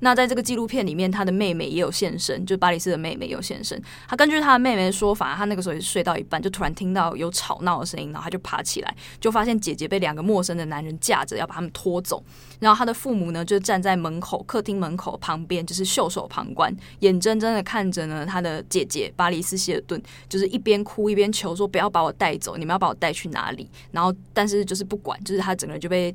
[0.00, 3.80] 那在这个纪录片里面，他的妹妹也有现身，就是巴里斯的妹妹也有现身。
[4.08, 12.22] 他根据他的妹妹的说法，他那个时候也是睡到一半，就突然听到有吵闹的声音，然后他就爬起来，就发现姐姐被两个陌生的男人架着要把他们拖走。
[12.60, 23.68] 然后他的父母呢，就站在门口，客厅门口旁边，就是袖手旁观，眼睁睁的看着呢他的姐姐巴里斯希尔顿，就是一边哭一边求说不要把我带走，你们要把我带去哪里？
[23.92, 26.14] 然后但是就是不管，就是他整个人就被。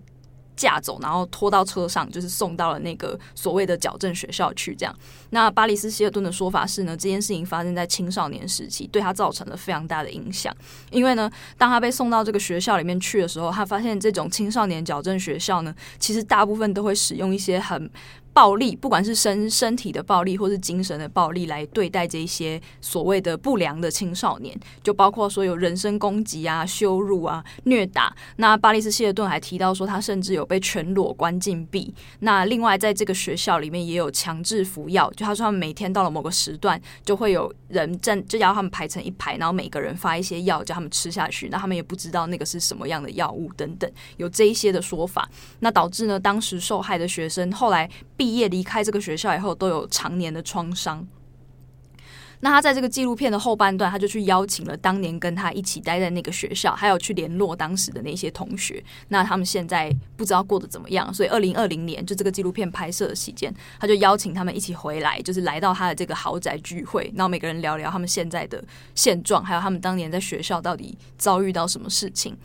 [0.56, 4.76] 架走，然后拖到车上，就是送到了那个所谓的矫正学校去。
[4.76, 4.96] 这样，
[5.32, 10.56] 那巴里斯希尔顿的说法是呢，这件事情发生在青少年时期，对他造成了非常大的影响。
[10.92, 17.90] 因为呢，当他被送到这个学校里面去的时候，他发现这种青少年矫正学校呢，其实大部分都会使用一些很。
[18.34, 28.16] 暴力，不管是身身体的暴力，或是精神的暴力，来对待这些所谓的不良的青少年，就包括说有人身攻击啊、羞辱啊、虐打。
[28.38, 31.94] 那巴里斯希尔顿还提到说，他甚至有被全裸关禁闭。
[32.20, 45.30] 那另外，在这个学校里面也有强制服药，就他说他们每天到了某个时段，就会有人站，就要他们排成一排，然后每个人发一些药叫他们吃下去，那他们也不知道那个是什么样的药物等等，有这一些的说法。
[45.60, 47.88] 那导致呢，当时受害的学生后来。
[48.24, 51.06] 毕业离开这个学校以后，都有常年的创伤。
[52.40, 58.82] 那他在这个纪录片的后半段，他就去邀请了当年跟他一起待在那个学校，还有去联络当时的那些同学。
[59.10, 68.64] 那他们现在不知道过得怎么样，所以二零二零年就这个纪录片拍摄的期间，他就邀请他们一起回来，就是来到他的这个豪宅聚会，然后每个人聊聊他们现在的
[68.96, 72.38] 现状，还有他们当年在学校到底遭遇到什么事情。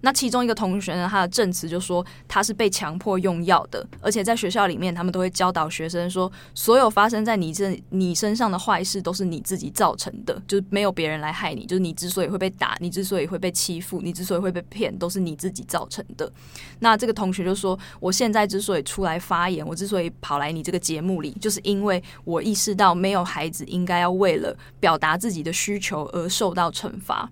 [0.00, 16.30] 那其中一个同学呢，他的证词就说他是被强迫用药的，而且在学校里面，他们都会教导学生说，所有发生在你这你身上的坏事都是你自己造成的，就是没有别人来害你，就是你之所以会被打，你之所以会被欺负，你之所以会被骗，都是你自己造成的。
[16.78, 27.28] 那这个同学就说，我现在之所以出来发言，我之所以跑来你这个节目里，就是因为我意识到没有孩子应该要为了表达自己的需求而受到惩罚。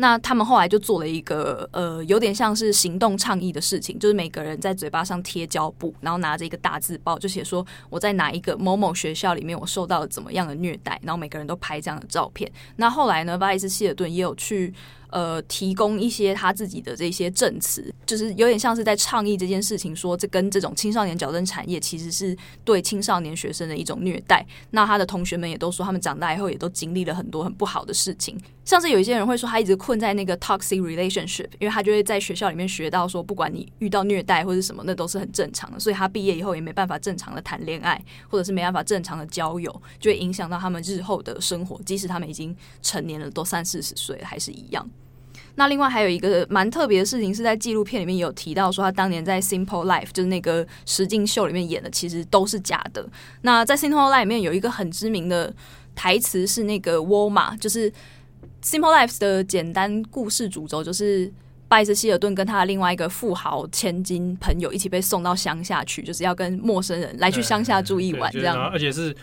[0.00, 12.50] 那他们后来就做了一个呃，有点像是行动倡议的事情，就是每个人在嘴巴上贴胶布，然后拿着一个大字报，就写说我在哪一个某某学校里面，我受到了怎么样的虐待，然后每个人都拍这样的照片。
[12.76, 14.72] 那后来呢，巴里斯希尔顿也有去。
[15.10, 24.44] 呃，提供一些他自己的这些证词，就是有点像是在倡议这件事情，说这跟这种青少年矫正产业其实是对青少年学生的一种虐待。
[24.70, 44.88] 那他的同学们也都说，他们长大以后也都经历了很多很不好的事情，像是有一些人会说，他一直困在那个 toxic relationship，因为他就会在学校里面学到说，不管你遇到虐待或者什么，那都是很正常的，所以他毕业以后也没办法正常的谈恋爱，或者是没办法正常的交友，就会影响到他们日后的生活，即使他们已经成年了，都三四十岁，还是一样。
[45.60, 53.06] 那另外还有一个蛮特别的事情，是在纪录片里面有提到说，他当年在《Simple Life》就是那个实境秀里面演的，其实都是假的。
[53.42, 55.52] 那在《Simple Life》里面有一个很知名的
[55.94, 57.90] 台词是那个沃玛，就是
[58.64, 61.30] 《Simple Life》的简单故事主轴，就是
[61.68, 69.14] 拜斯希尔顿跟他的另外一个富豪千金朋友一起被送到乡下去，就是要跟陌生人来去乡下住一晚，这样，而且是。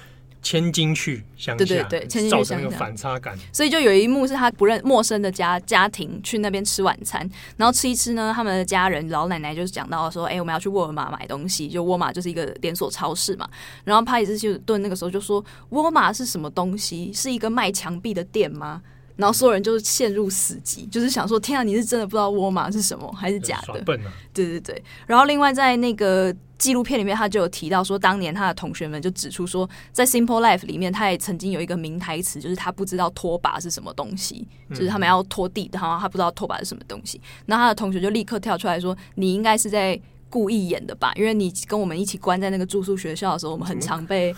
[0.47, 3.37] 千金去乡下，对对对，千金去乡下，造成一个反差感。
[3.51, 13.45] 所以就有一幕是他不认陌生的家家庭去那边吃晚餐，然后吃一吃呢，他们的家人老奶奶就是讲到说，哎、欸，我们要去沃尔玛买东西，就沃尔玛就是一个连锁超市嘛。
[13.83, 17.11] 然后帕里斯希尔顿那个时候就说，沃尔玛是什么东西？
[17.11, 18.81] 是一个卖墙壁的店吗？
[19.17, 23.81] 然后所有人就陷入死寂，就是想说，天啊，你是真的不知道沃尔玛是什么，还是假的？
[23.81, 24.13] 笨啊！
[24.33, 24.81] 对对对。
[25.07, 26.33] 然后另外在那个。
[26.57, 37.21] 纪录片里面，他就有提到说，当年他的同学们就指出说，在《Simple Life》里面，他也曾经有一个名台词，就是他不知道拖把是什么东西，就是他们要拖地，然后他不知道拖把是什么东西。
[37.45, 41.13] 那他的同学就立刻跳出来说：“你应该是在故意演的吧？
[41.15, 44.35] 因为你跟我们一起关在那个住宿学校的时候，我们很常被。”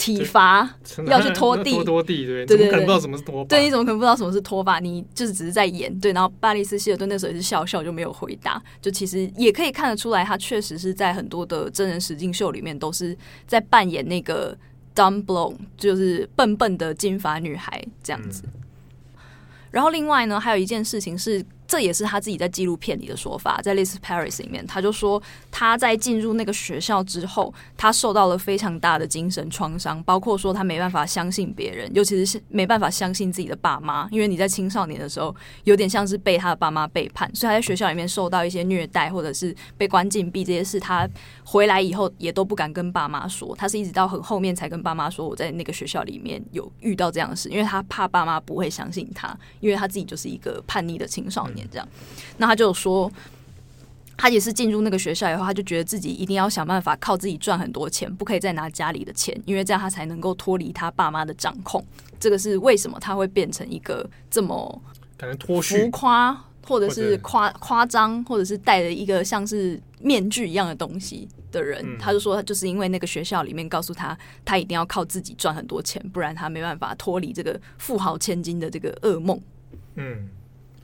[0.00, 0.66] 体罚
[1.06, 3.48] 要去 拖地，拖地对对对，怎么可能不知道什么是拖把？
[3.48, 4.80] 对，你怎么可能不知道什么是拖把？
[4.80, 6.10] 你就是只是在演对。
[6.14, 8.60] 然后巴里斯希尔顿那时候也是笑笑就没有回答。
[8.80, 13.14] 就其实也可以看得出来，他确实是在很多的真人实境秀里面都是
[13.46, 14.56] 在扮演那个
[14.94, 18.42] dumb blonde，就是笨笨的金发女孩这样子。
[18.46, 18.50] 嗯。
[19.70, 21.44] 然后另外呢，还有一件事情是。
[21.70, 41.08] 这也是他自己在纪录片里的说法，在《This Paris》里面，他就说他在进入那个学校之后，他受到了非常大的精神创伤，包括说他没办法相信别人，尤其是没办法相信自己的爸妈，因为你在青少年的时候有点像是被他的爸妈背叛，所以他在学校里面受到一些虐待，或者是被关禁闭这些事，他
[41.44, 51.59] 回来以后也都不敢跟爸妈说，他是一直到很后面才跟爸妈说我在那个学校里面有遇到这样的事，因为他怕爸妈不会相信他，因为他自己就是一个叛逆的青少年。
[51.70, 51.88] 这样，
[52.36, 53.10] 那他就说，
[54.16, 61.84] 他也是进入那个学校以后，他就觉得自己一定要想办法靠自己赚很多钱，不可以再拿家里的钱，因为这样他才能够脱离他爸妈的掌控。
[62.18, 64.82] 这个是为什么他会变成一个这么
[65.16, 71.82] 感觉脱浮夸，或者是夸夸张，或者是戴着一个像是面具一样的东西的人。
[71.82, 79.40] 嗯、他就说，他就是因为那个学校里面告诉他，他一定要靠自己赚很多钱，不然他没办法脱离这个富豪千金的这个噩梦。
[79.94, 80.28] 嗯。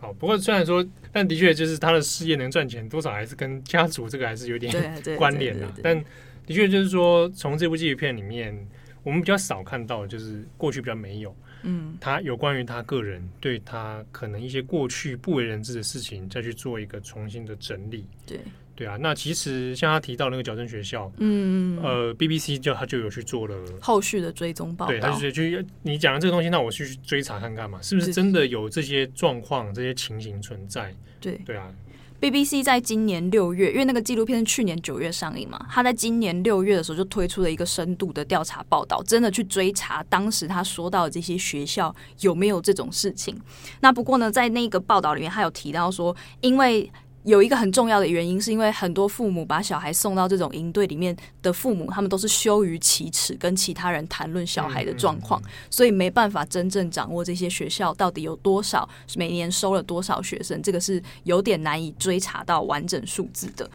[0.06, 4.72] 好，不过虽然说，但的确就是他的事业能赚钱，多少还是跟家族这个还是有点
[5.16, 5.66] 关联的。
[5.82, 5.98] 但
[6.46, 8.56] 的确就是说，从这部纪录片里面，
[9.02, 11.34] 我们比较少看到，就是过去比较没有，
[11.64, 18.38] 嗯，他有关于他个人对他可能一些过去不为人知的事情，再去做一个重新的整理，对。
[18.76, 30.94] 对啊，那其实像他提到那个矫正学校，嗯，呃，BBC 就他就有去做了后续的追踪报道，对，他就是去你讲的这个东西，那我去追查看看嘛，是不是真的有这些状况、这些情形存在？
[31.20, 31.72] 对，对啊。
[32.18, 43.38] BBC 在今年六月，因为那个纪录片是去年九月上映嘛，他在今年六月的时候就推出了一个深度的调查报道，真的去追查当时他说到的这些学校有没有这种事情。
[43.80, 46.90] 那不过呢，在那个报道里面，他有提到说，因为
[47.26, 63.68] 有一个很重要的原因，是因为很多父母把小孩送到这种营队里面的父母，他们都是羞于启齿跟其他人谈论小孩的状况，所以没办法真正掌握这些学校到底有多少，每年收了多少学生，这个是有点难以追查到完整数字的。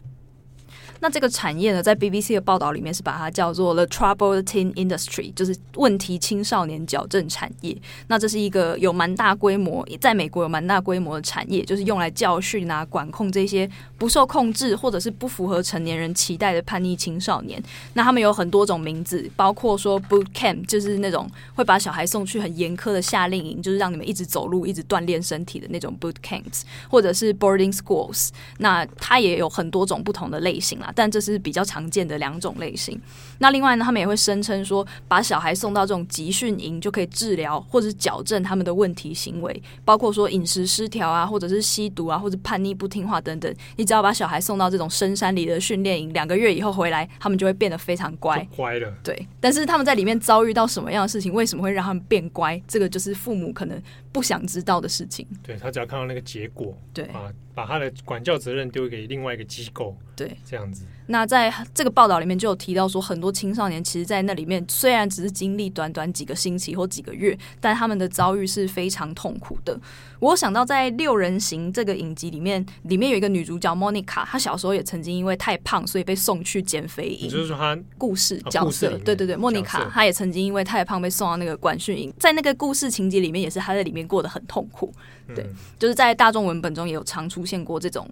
[1.02, 7.76] 那这个产业呢，在 BBC 的报道里面是把它叫做 The Troubled Teen Industry，就是问题青少年矫正产业。
[8.06, 17.60] 那这是一个有蛮大规模，在美国有蛮大规模的产业，就是用来教训啊、管控这些不受控制或者是不符合成年人期待的叛逆青少年。
[17.94, 28.28] 那他们有很多种名字，包括说 Boot Camp，就是那种会把小孩送去很严苛的夏令营，就是让你们一直走路、一直锻炼身体的那种 Boot Camps，或者是 Boarding Schools。
[28.58, 30.90] 那它也有很多种不同的类型啦。
[30.94, 33.00] 但这是比较常见的两种类型。
[33.38, 43.52] 那另外呢，他们也会声称说，把小孩送到这种集训营就可以治疗或者是矫正他们的问题行为，包括说饮食失调啊，或者是吸毒啊，或者叛逆不听话等等。
[43.76, 48.92] 你只要把小孩送到这种深山里的训练营，两个月以后回来，他们就会变得非常乖，乖了。
[49.02, 52.60] 对，但是他们在里面遭遇到什么样的事情，为什么会让他们变乖？
[52.68, 53.80] 这个就是父母可能
[54.12, 55.26] 不想知道的事情。
[55.42, 60.86] 对，他只要看到那个结果，对啊，把他的管教责任丢给另外一个机构，对，这样子。
[61.12, 69.78] 那在这个报道里面就有提到说，很多青少年其实，在那里面虽然只是经历短短几个星期或几个月，但他们的遭遇是非常痛苦的。
[70.20, 77.28] 我想到在《六人行》这个影集里面，里面有一个女主角莫妮卡，她小时候也曾经因为太胖，所以被送去减肥营。
[77.28, 84.90] 就是说她故事角色，对对对，莫妮卡她也曾经因为太胖被送到那个管训营，在那个故事情节里面，也是她在里面过得很痛苦。
[85.34, 85.46] 对，
[85.78, 88.08] 就是在大众文本中也有常出现过这种。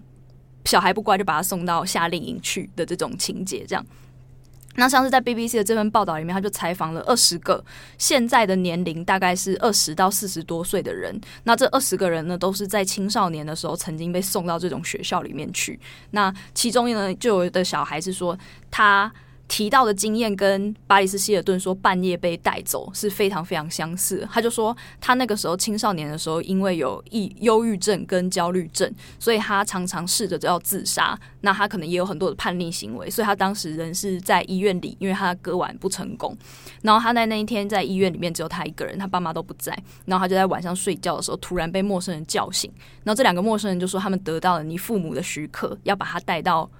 [0.65, 3.85] 小孩不乖就把他送到夏令营去的这种情节，这样。
[4.77, 7.63] 那像是在 BBC 的这份报道里面，他就采访了二十个
[7.99, 11.21] 现在的年龄大概是二十到四十多岁的人。
[11.43, 15.79] 那这二十个人呢，都是在青少年的时候曾经被送到这种学校里面去。
[16.13, 18.39] 那其中呢，就有的小孩是说
[18.71, 19.13] 他。
[19.51, 24.27] 提到的经验跟巴里斯希尔顿说半夜被带走是非常非常相似。
[24.31, 28.89] 他就说他那个时候青少年的时候，因为有抑忧郁症跟焦虑症，
[29.19, 31.19] 所以他常常试着要自杀。
[31.41, 36.37] 那他可能也有很多的叛逆行为，所以他当时人是在医院里，因为他割腕不成功。
[36.83, 39.77] 然后他在那一天在医院里面只有他一个人，他爸妈都不在。
[40.05, 42.73] 然后他就在晚上睡觉的时候，突然被陌生人叫醒。
[43.03, 46.71] 然后这两个陌生人就说他们得到了你父母的许可，要把他带到。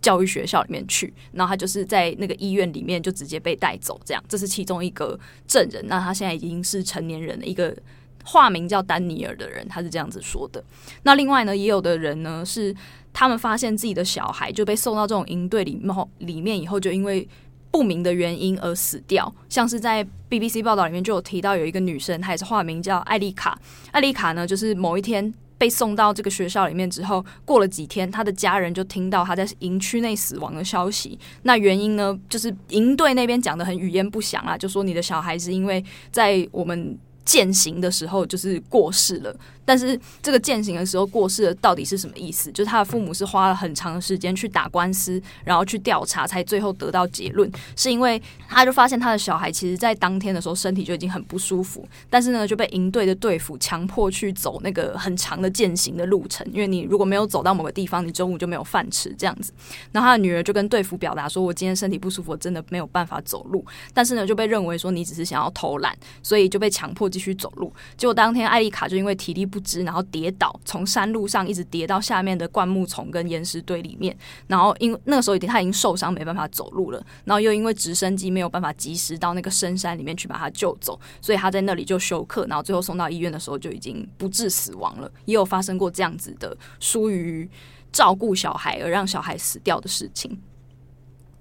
[0.00, 5.84] 教育学校里面去，然后他就是在那个医院里面就直接被带走，这样，这是其中一个证人。
[5.86, 7.76] 那他现在已经是成年人的，一个
[8.24, 10.62] 化名叫丹尼尔的人，他是这样子说的。
[11.02, 12.74] 那另外呢，也有的人呢是
[13.12, 17.28] 他们发现自己的小孩就被送到这种营队里面，里面以后就因为
[17.70, 19.32] 不明的原因而死掉。
[19.48, 23.60] 像是在 BBC 报道里面就有提到有一个女生，她也是化名叫艾丽卡。
[23.90, 25.34] 艾丽卡呢，就是某一天。
[25.60, 31.18] 被送到这个学校里面之后，过了几天，他的家人就听到他在营区内死亡的消息。
[31.42, 39.34] 那原因呢，就是营队那边讲的很语焉不详啊，就说你的小孩是因为在我们践行的时候就是过世了。
[39.62, 42.50] 但是这个践行的时候过世了，到底是什么意思？
[42.50, 59.52] 就是他的父母是花了很长的时间去打官司，然后去调查，才最后得到结论，是因为他就发现他的小孩其实在当天的时候身体就已经很不舒服，但是呢就被营队的队服强迫去走那个很长的践行的路程，因为你如果没有走到某个地方，你中午就没有饭吃这样子。
[59.92, 63.64] 然后他的女儿就跟队服表达说：“我今天身体不舒服，我真的没有办法走路。”
[63.94, 67.72] 但是呢就被认为说你只是想要偷懒，所以就被强迫继续走路。
[67.96, 74.16] 结果当天艾丽卡就因为体力不支，然后跌倒，从山路上一直跌到下面的灌木丛跟岩石堆里面。
[74.46, 77.04] 然后因为那个时候已经他已经受伤，没办法走路了。
[77.24, 82.46] 然后又因为直升机没有办法及时到那个深山里面去把他救走，所以他在那里就休克。
[82.46, 85.10] 然后最后送到医院的时候就已经不治死亡了。
[85.24, 87.48] 也有发生过这样子的疏于
[87.92, 90.38] 照顾小孩而让小孩死掉的事情。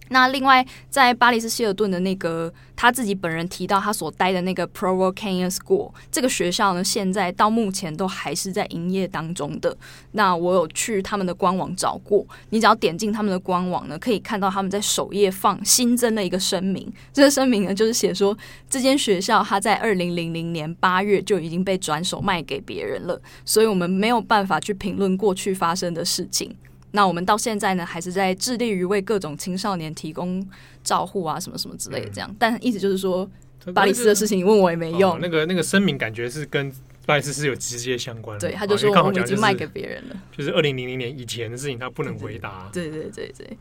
[0.10, 9.76] 那另外，在巴黎斯希尔顿的那个他自己本人提到，他所待的那个 PROVOCANIA School 这个学校呢，现在到目前都还是在营业当中的。
[10.14, 16.92] 那我有去他们的官网找过，你只要点进他们的官网呢，可以看到他们在首页放新增的一个声明。
[17.14, 18.38] 这个声明呢，就是写说
[18.70, 26.56] 这间学校它在二零零零年八月就已经被转手卖给别人了，所以我们没有办法去评论过去发生的事情。
[26.92, 30.46] 那我们到现在呢，还是在致力于为各种青少年提供
[30.84, 32.30] 照护啊，什么什么之类的这样。
[32.30, 33.30] 嗯、但意思就是说，
[33.74, 35.14] 巴里斯的事情你问我也没用。
[35.14, 36.72] 哦、那个那个声明感觉是跟
[37.06, 38.48] 巴里斯是有直接相关的。
[38.48, 40.16] 对，他就说我们已经卖给别人了。
[40.36, 42.70] 就是二零零零年以前的事情，他不能回答。
[42.72, 43.58] 对对对对对。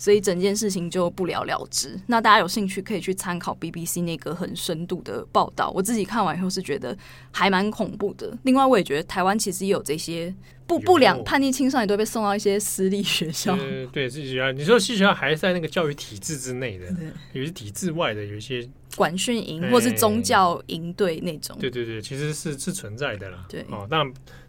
[0.00, 2.00] 所以整件事情就不了了之。
[2.06, 5.70] 那大家有兴趣可以去参考 BBC 那个很深度的报道。
[5.74, 6.96] 我自己看完以后是觉得
[7.30, 8.34] 还蛮恐怖的。
[8.44, 10.34] 另外，我也觉得台湾其实也有这些
[10.66, 13.54] 不不良叛逆青少年都被送到一些私立学校。
[13.54, 14.50] 对 对，私立学校。
[14.52, 16.86] 你说私立学校还是在那个教育体制之内的，
[17.34, 21.54] 有些体制外的，有一些管训营或是宗教营队那种。
[21.60, 23.44] 对对对，其实是是存在的啦。
[23.50, 24.02] 对哦，那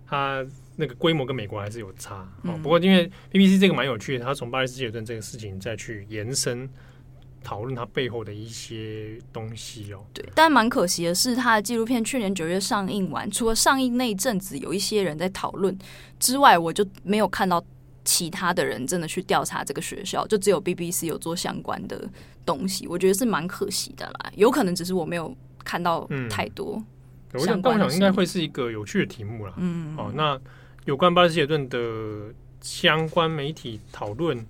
[0.08, 0.45] 他。
[0.82, 6.68] 那个规模跟美国还是有差，哦，不过因为 BBC 这个蛮有趣的，他从巴黎斯希尔顿这个事情再去延伸
[7.44, 10.04] 讨论它背后的一些东西哦。
[10.12, 15.78] 对，但蛮可惜的是，他的纪录片去年九月上映完，除了上映那一阵子有一些人在讨论
[16.20, 17.64] 之外，我就没有看到
[18.04, 22.10] 其他的人真的去调查这个学校，就只有 BBC 有做相关的
[22.44, 24.32] 东西，我觉得是蛮可惜的啦。
[24.36, 26.84] 有可能只是我没有看到太多。
[27.34, 29.54] 我想，但我想应该会是一个有趣的题目啦。
[29.58, 30.40] 嗯，哦，那。
[30.86, 34.46] 有关巴勒斯希尔顿的相关媒体讨论，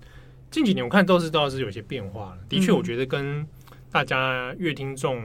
[0.50, 2.38] 近几年我看都是倒是有些变化了。
[2.48, 3.46] 的确，我觉得跟
[3.90, 5.22] 大家阅听众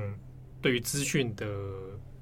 [0.61, 1.45] 对于资讯的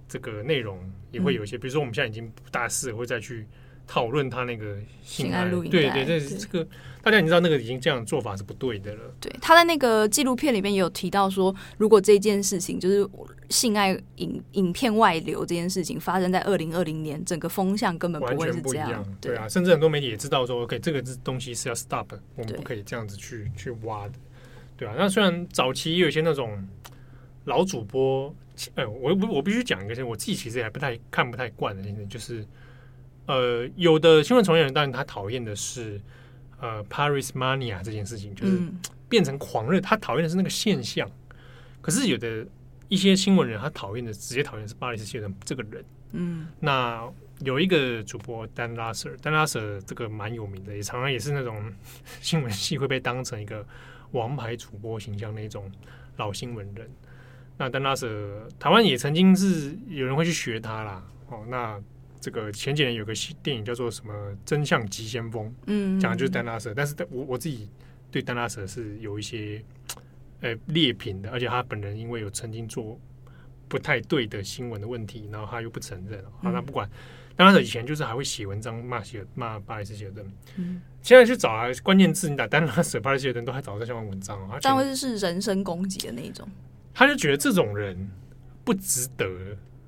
[0.08, 0.80] 这个内容
[1.12, 3.46] 也会有一些，比如说我们现在已经不大适合会再去。
[3.88, 6.68] 讨论他那个性爱录影，对对，这这个
[7.04, 9.02] 大家你知道那个已经这样做法是不对的了。
[9.22, 13.08] 对，他在那个纪录片里面也有提到说，如果这件事情就是
[13.50, 19.04] 性爱影影片外流这件事情发生在二零二零年，整个风向根本不会是这样。
[19.20, 24.14] 对，对啊，甚至很多媒体也知道说，OK，这个东西是要 stop，我们不可以这样子去去挖的。
[24.78, 26.68] 对啊，那虽然早期也有一些那种
[27.46, 28.34] 老主播，
[28.76, 32.46] 呃，我我必须讲一个，我自己其实也还不太看不太惯的，就是。
[33.28, 36.00] 呃，有的新闻从业人，当然他讨厌的是
[36.60, 38.62] 呃，Paris Mania 这件事情，就是
[39.10, 39.82] 变成狂热。
[39.82, 41.10] 他讨厌的是那个现象。
[41.82, 42.46] 可是有的
[42.88, 45.86] 一些新闻人，他讨厌的直接讨厌是巴黎斯希尔顿这个人。
[46.12, 47.08] 嗯，那
[47.40, 51.74] 有一个主播 Dan Lasser，Dan Lasser 这个蛮有名的，也常常也是那种
[52.22, 53.66] 新闻系会被当成一个
[54.12, 55.72] 王牌主播形象那种
[56.18, 56.90] 老新闻人。
[57.58, 61.04] 那 Dan Lasser 台湾也曾经是有人会去学他啦。
[61.30, 61.82] 哦，那。
[62.22, 63.14] 这个前几年有个
[63.44, 64.12] 电影叫做什么
[64.44, 67.70] 《真相急先锋》，嗯，讲的就是丹拉瑟，但是我我自己
[68.10, 69.64] 对丹拉瑟是有一些
[70.42, 73.00] 呃劣评的，而且他本人因为有曾经做
[73.68, 76.24] 不太对的新闻的问题，然后他又不承认。
[76.42, 76.90] 好，那不管
[77.36, 80.26] 丹拉瑟以前就是还会写文章骂写骂巴黎斯希尔顿，
[80.58, 86.48] 嗯，现在去找啊关键字，你打丹拉舍、巴黎斯希尔顿都还找到相关文章啊，但会是人身攻击的那种，
[86.94, 88.10] 他就觉得这种人
[88.64, 89.28] 不值得。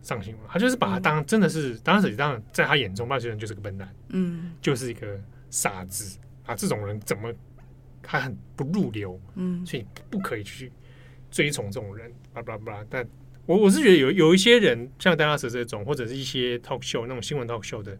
[0.03, 5.19] 上新闻，他就是把他当真的是，当时当然在他眼中，巴黎斯希尔顿就是个笨蛋，嗯，就是一个
[5.49, 6.55] 傻子啊。
[6.55, 7.29] 这种人怎么
[8.09, 10.71] 他很不入流，嗯，所以不可以去
[11.29, 12.85] 追崇这种人，巴拉巴拉。
[12.89, 13.05] 但
[13.45, 17.97] 我我是觉得有有一些人像丹拉斯这种，或者是一些 talk show 那种新闻 talk show 的，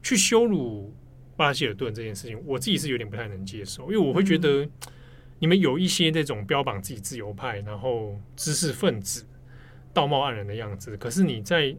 [0.00, 0.94] 去羞辱
[1.36, 4.68] 巴希尔顿这件事情，我自己是有点不太能接受，因为我会觉得
[5.40, 9.26] 你们有一些那种标榜自己自由派，然后知识分子。
[9.94, 11.74] 道貌岸然的样子，可是你在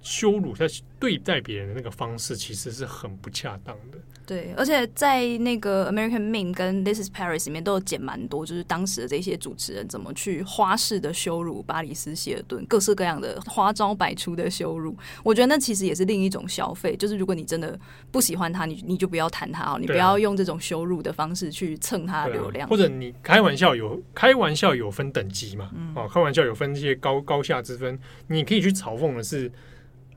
[0.00, 0.64] 羞辱他
[0.98, 3.98] 对待别人的那个方式，其实是很不恰当的。
[4.30, 14.96] 对，而且在那个 American Meme 跟 This Is Paris 里面都有剪蛮多，就是当时的这些主持人怎么去花式的羞辱巴黎斯希尔顿，各式各样的花招百出的羞辱。
[15.24, 17.76] 我觉得那其实也是另一种消费，就是如果你真的
[18.12, 22.68] 不喜欢他，你你就不要谈他哦，你不要用这种羞辱的方式去蹭他的流量。
[22.68, 25.72] 或者你开玩笑有开玩笑有分等级嘛？
[25.74, 29.50] 嗯、哦，开玩笑有分一些高高下之分，你可以去嘲讽的是。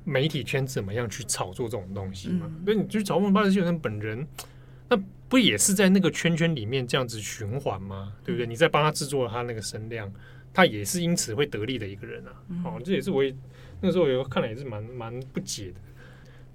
[0.03, 2.51] 媒体圈怎么样去炒作这种东西嘛？
[2.65, 4.27] 那、嗯、你去嘲讽巴里斯希尔顿本人，
[4.89, 4.97] 那
[5.29, 8.13] 不也是在那个圈圈里面这样子循环吗？
[8.23, 8.45] 对不对？
[8.45, 10.11] 你在帮他制作他那个声量，
[10.53, 12.31] 他也是因此会得利的一个人啊。
[12.49, 13.33] 嗯、哦，这也是我也
[13.81, 15.75] 那个时候有看来也是蛮蛮不解的。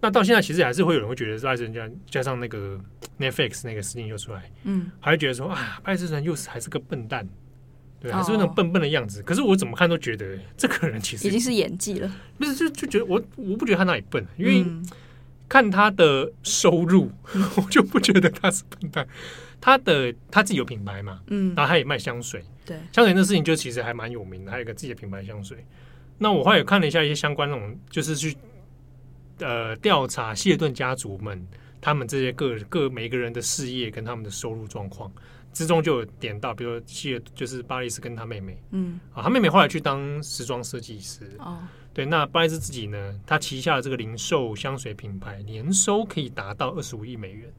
[0.01, 2.81] 那到现在其实还是会有人会觉得，巴里斯加加上那个
[3.19, 7.29] Netflix 那个事情又出来，嗯，还会觉得说啊，巴里斯希尔顿又是还是个笨蛋。
[8.01, 9.19] 对，还是那种笨笨的样子。
[9.19, 9.27] Oh.
[9.27, 12.15] 可是我怎么看都觉得这个人其实已经是演技了。
[12.39, 14.65] 不是，就就觉得我我不觉得他哪里笨，因为
[15.49, 19.07] 看他的收入，嗯、 我就不觉得他是笨蛋。
[19.61, 25.65] 他的他自己有品牌嘛，嗯，然后他也卖香水，对，香水那事情就其实还蛮有名的，还有一个自己的品牌香水。
[26.19, 28.37] 那我后来也看了一下一些相关那种，就是去
[29.41, 31.45] 呃调查希尔顿家族们
[31.81, 35.11] 他们这些个各每一个人的事业跟他们的收入状况。
[35.53, 41.59] 之中就有点到，比如说希尔就是巴里斯跟他妹妹，嗯，啊，他妹妹后来去当时装设计师，哦，
[41.93, 47.53] 对，那巴里斯自己呢，他旗下的这个零售香水品牌年收可以达到二十五亿美元。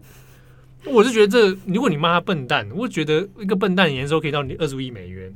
[0.86, 5.36] 我是觉得这，如果你骂他笨蛋，我觉得一个笨蛋年收可以到你二十五亿美元，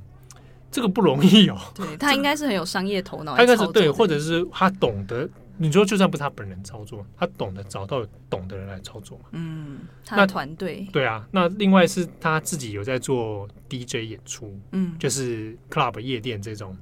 [0.72, 1.58] 这个不容易哦。
[1.76, 5.30] 对，他应该是很有商业头脑， 他应该是对，或者是他懂得。
[5.58, 9.26] 你说，就算不是他本人操作，他懂得找到懂的人来操作嘛？
[9.34, 11.28] 嗯，他的团队对啊。
[11.32, 16.76] 那另外是他自己有在做 DJ 演出，嗯，就是 club 夜店这种，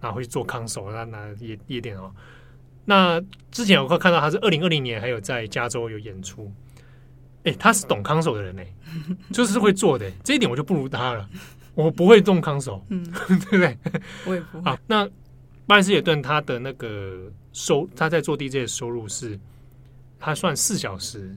[0.00, 2.10] 然后会去做 console，那那夜夜店哦。
[2.86, 3.20] 那
[3.50, 6.50] 之前我会看到他是二零二零年还有在加州有演出，
[7.44, 8.74] 哎、欸，他是懂 console 的人呢、欸，
[9.32, 11.28] 就是会做的、欸，这一点我就不如他了，
[11.74, 13.78] 我不会动 console，嗯， 对不对？
[14.26, 14.70] 我也不会。
[14.70, 15.06] 啊，那
[15.66, 17.30] 巴里斯希尔顿他的那个。
[17.54, 19.40] 收他在做 DJ 的收入是，
[20.20, 21.34] 他算四小时，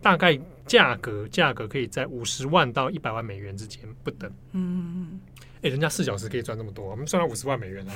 [0.00, 4.30] 大概价格价格可以在五十万到一百万美元之间不等。
[4.52, 5.20] 嗯，
[5.56, 7.92] 哎、欸，人家四小时可以赚这么多，我们算到五十万美元了。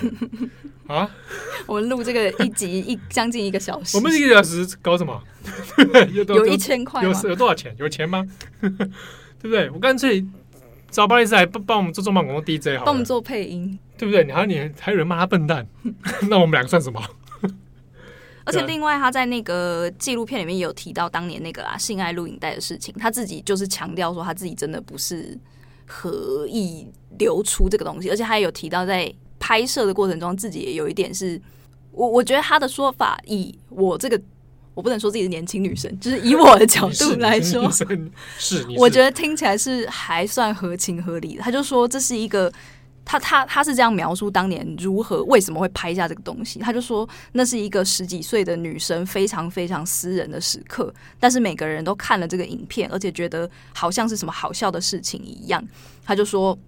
[0.88, 1.08] 啊，
[1.66, 5.22] 我们录这个一集一将近一个小时，我们一个小时搞什么？
[6.34, 7.72] 有一千块，有有多少钱？
[7.78, 8.26] 有钱吗？
[8.60, 8.68] 对
[9.42, 9.70] 不对？
[9.70, 10.26] 我干脆
[10.90, 14.24] 找巴里斯来帮帮我们做重磅广告 DJ 好，帮我们做配音，对不对？
[14.24, 15.64] 你还你还有人骂他笨蛋，
[16.28, 17.00] 那我们两个算什么？
[18.44, 25.38] 而且另外，他在那个纪录片里面也有提到当年那个啊性爱录影带的事情，他自己就是强调说他自己真的不是
[25.86, 26.86] 合意
[27.18, 31.40] 流出这个东西，而且他也有提到在拍摄的过程中，自己也有一点是，
[31.92, 34.20] 我我觉得他的说法，以我这个
[34.74, 37.86] 我不能说自己是年轻女生，就是以我的角度来说， 是，
[38.38, 41.42] 是我觉得听起来是还算合情合理的。
[41.42, 42.52] 他就说这是一个。
[43.12, 55.62] 他他他是这样描述当年如何为什么会拍下这个东西，他就说那是一个十几岁的女生非常非常私人的时刻，但是每个人都看了这个影片，而且觉得好像是什么好笑的事情一样，
[56.04, 56.58] 他就说。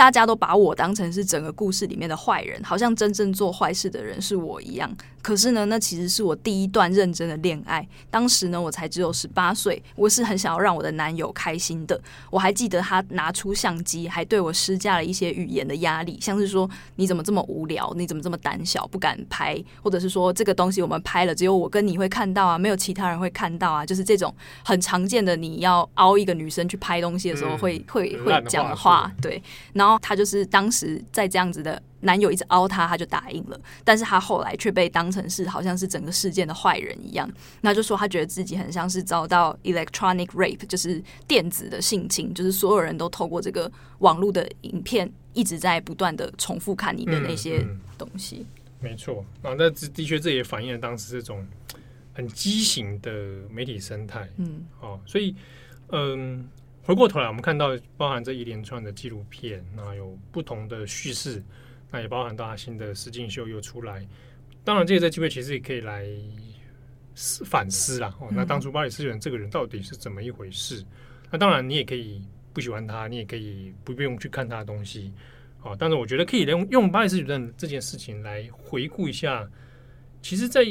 [0.00, 4.90] 大家都把我当成是整个故事里面的坏人，好像真正做坏事的人是我一样。
[5.20, 7.86] 可是呢，那其实是我第一段认真的恋爱。
[8.10, 12.00] 当时呢，我才只有十八岁，我是很想要让我的男友开心的。
[12.30, 17.92] 我还记得他拿出相机，还对我施加了一些语言的压力，像是说：“你怎么这么无聊？
[17.94, 24.34] 你怎么这么胆小，不敢拍？”或者是说：“这个东西我们拍了，只有我跟你会看到啊，没有其他人会看到啊。”就是这种
[24.64, 29.42] 很常见的，你要凹一个女生去拍东西的时候会、嗯、会会讲的话，对，
[29.74, 29.89] 然后。
[29.98, 33.60] 他就是当时在这样子的男友一直凹他，他就答应了。
[33.84, 37.30] 但是他后来却被当成是好像是整个事件的坏人一样。
[37.60, 47.66] 那就说他觉得自己很像是遭到 electronic rape，就是电子的性侵，就是所有人都透过这个网络的影片一直在不断的重复看你的那些
[47.98, 48.36] 东西。
[48.38, 48.46] 嗯
[48.80, 51.46] 嗯、没错啊，那的确这也反映了当时这种
[52.12, 53.12] 很畸形的
[53.50, 54.28] 媒体生态。
[54.36, 55.34] 嗯，哦，所以
[55.88, 56.48] 嗯。
[56.90, 61.40] 回过头来，我们看到包含这一连串的纪录片，那有不同的叙事，
[61.88, 64.04] 那也包含到他新的实境秀又出来。
[64.64, 66.04] 当然，这个在机会其实也可以来
[67.14, 68.12] 思反思啦。
[68.18, 70.84] 哦，那当初巴里斯希尔顿这个人到底是怎么一回事？
[71.30, 75.12] 那当然，你也可以不喜欢他，你也可以不用去看他的东西。
[75.62, 79.48] 哦，但是我觉得可以用用巴里斯希尔顿这件事情来回顾一下，
[80.20, 80.64] 其实在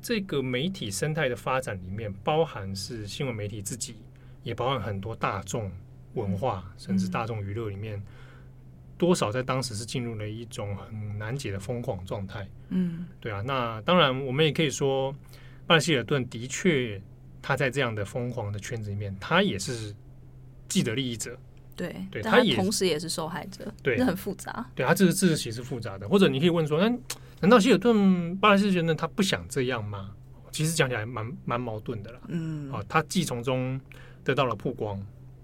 [0.00, 3.96] 这个媒体生态的发展里面，包含是新闻媒体自己。
[4.42, 5.70] 也包含很多大众
[6.14, 8.02] 文化，甚至大众娱乐里面，
[8.98, 12.48] 多少在当时是进入了一种很难解的疯狂状态。
[12.68, 13.40] 嗯，对啊。
[13.40, 15.14] 那当然，我们也可以说，
[15.66, 17.00] 巴勒希尔顿的确
[17.40, 19.94] 他在这样的疯狂的圈子里面，他也是
[20.68, 21.38] 既得利益者。
[21.74, 24.68] 对，对他也同时也是受害者，对，这很复杂。
[24.74, 26.86] 对他这个事情是复杂的，或者你可以问说，那
[27.40, 30.10] 难道希尔顿巴勒希尔顿他不想这样吗？
[30.52, 32.20] 其实讲起来蛮蛮矛盾的啦。
[32.28, 33.80] 嗯，啊，他既从中
[34.24, 35.00] 得到了曝光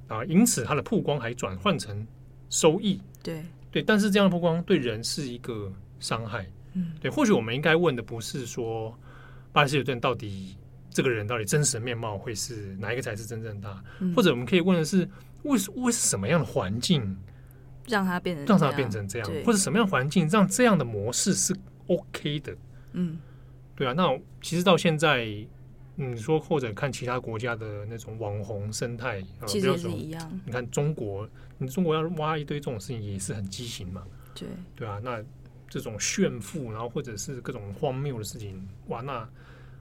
[0.06, 2.06] 啊，因此他的曝光还转换成
[2.50, 3.00] 收益。
[3.22, 6.46] 对对，但是这样的曝光对人是一个伤害。
[6.74, 8.96] 嗯，对，或许我们应该问的不是说
[9.52, 10.56] 巴勒希尔顿到底
[10.90, 15.08] 这个人到底真实的面貌会是哪一个才是真正他，嗯、或者我们可以问的是
[15.42, 17.16] 为为什么样的环境
[17.86, 21.54] 让他变成让他变成这样，或者什么样的环境让这样的模式是
[21.86, 22.56] OK 的？
[22.92, 23.18] 嗯。
[23.74, 25.28] 对啊，那其实到现在，
[26.00, 30.40] 嗯，说或者看其他国家的那种网红生态，其实也是一样。
[30.46, 31.28] 你看中国，
[31.58, 34.04] 你中国要挖一堆这种事情也是很畸形嘛。
[34.34, 35.20] 对对啊，那
[35.68, 39.28] 这种炫富，然后或者是各种荒谬的事情，哇，那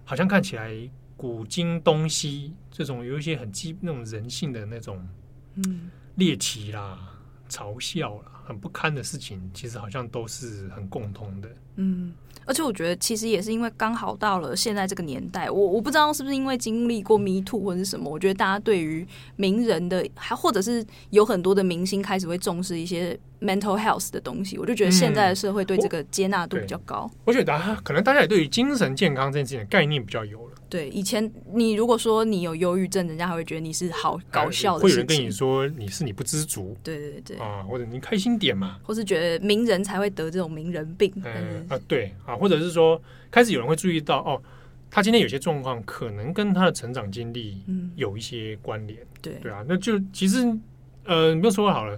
[0.04, 0.76] 好像看起来
[1.16, 5.08] 古今东西这种有一些很基那种人性的那种
[5.56, 7.17] 嗯猎奇啦、
[7.48, 11.50] 嘲笑了、很不堪的事情，其实好像都是很共通的。
[11.76, 12.14] 嗯。
[12.46, 27.02] 而且我觉得，其实也是因为刚好到了现在这个年代，我我不知道是不是因为经历过 Me Too 或者是什么，我觉得大家对于名人的，还或者是有很多的明星开始会重视一些 mental health 的东西，我就觉得现在的社会对这个接纳度比较高。
[27.02, 30.56] 我，我觉得大家可能大家也对于精神健康这件事情的概念比较有了。
[30.70, 34.90] 对，以前你如果说你有忧郁症，人家还会觉得你是好搞笑的事情。
[34.90, 36.76] 会有人跟你说你是你不知足。
[36.84, 41.10] 对对对啊，或者你开心点嘛，或是觉得名人才会得这种名人病。
[41.24, 43.02] 嗯啊，对啊，或者是说
[43.32, 44.42] 开始有人会注意到哦，
[44.92, 47.64] 他今天有些状况可能跟他的成长经历
[47.96, 49.00] 有一些关联。
[49.02, 50.46] 嗯、对对啊，那就其实
[51.06, 51.98] 呃，你不用说好了，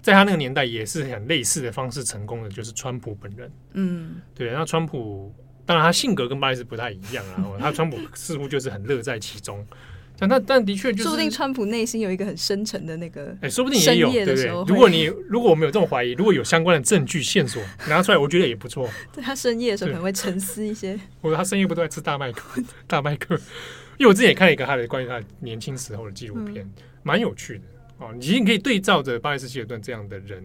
[0.00, 3.50] 在他那个年代也是很类似的方式成功的，就是川普本人。
[3.72, 5.34] 嗯，对，那川普。
[5.66, 7.44] 当然，他性格跟巴里斯不太一样啊。
[7.58, 9.66] 他川普似乎就是很乐在其中，
[10.18, 14.46] 但但但的确就是，说不定川普内心有一个很深沉的那个，哎，说不定也有，对不对？
[14.66, 18.88] 如果你如果我们有这种怀疑，如果有相关的证据线索 拿出来，我觉得也不错。
[19.12, 22.62] 对他深夜的时候可能会沉思一些， 或者他深夜不都在吃大麦克？
[22.86, 23.34] 大麦克，
[23.96, 26.70] 因为我之前也看了一个他的关于他年轻时候的纪录片，
[27.02, 27.64] 蛮、嗯、有趣的
[27.98, 28.12] 哦。
[28.14, 30.44] 你其实可以对照着巴里斯希尔顿这样的人，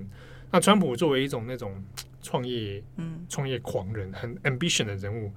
[0.49, 1.74] 那川普作为一种那种。
[2.30, 5.32] 创业，嗯，创业狂人，很 ambition 的人物，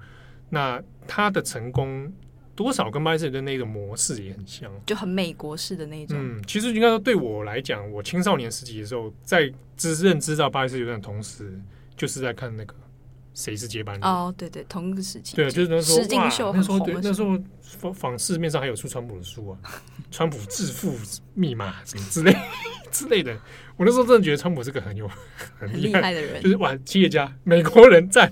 [0.47, 2.13] 那他的成功
[2.53, 6.15] 多少跟巴里斯的那个模式也很像，就很美国式的那种。
[6.19, 11.59] 嗯，其实应该说对我来讲，我青少年时期的时候，在知认知道巴里斯有点的同时，
[11.97, 12.75] 就是在看那个
[13.33, 14.03] 谁是接班人。
[14.07, 15.93] 哦，对对，同一个时期，对，就是那时
[16.43, 19.57] 候那时候对，那时候仿仿市面上还有出川普的书啊，
[20.11, 20.95] 川普致富
[21.33, 22.31] 密码什么之类
[22.93, 23.35] 之类的。
[23.75, 25.09] 我那时候真的觉得川普是个很有
[25.59, 28.31] 很厉害，害的人，就是哇，企业家，美国人赞。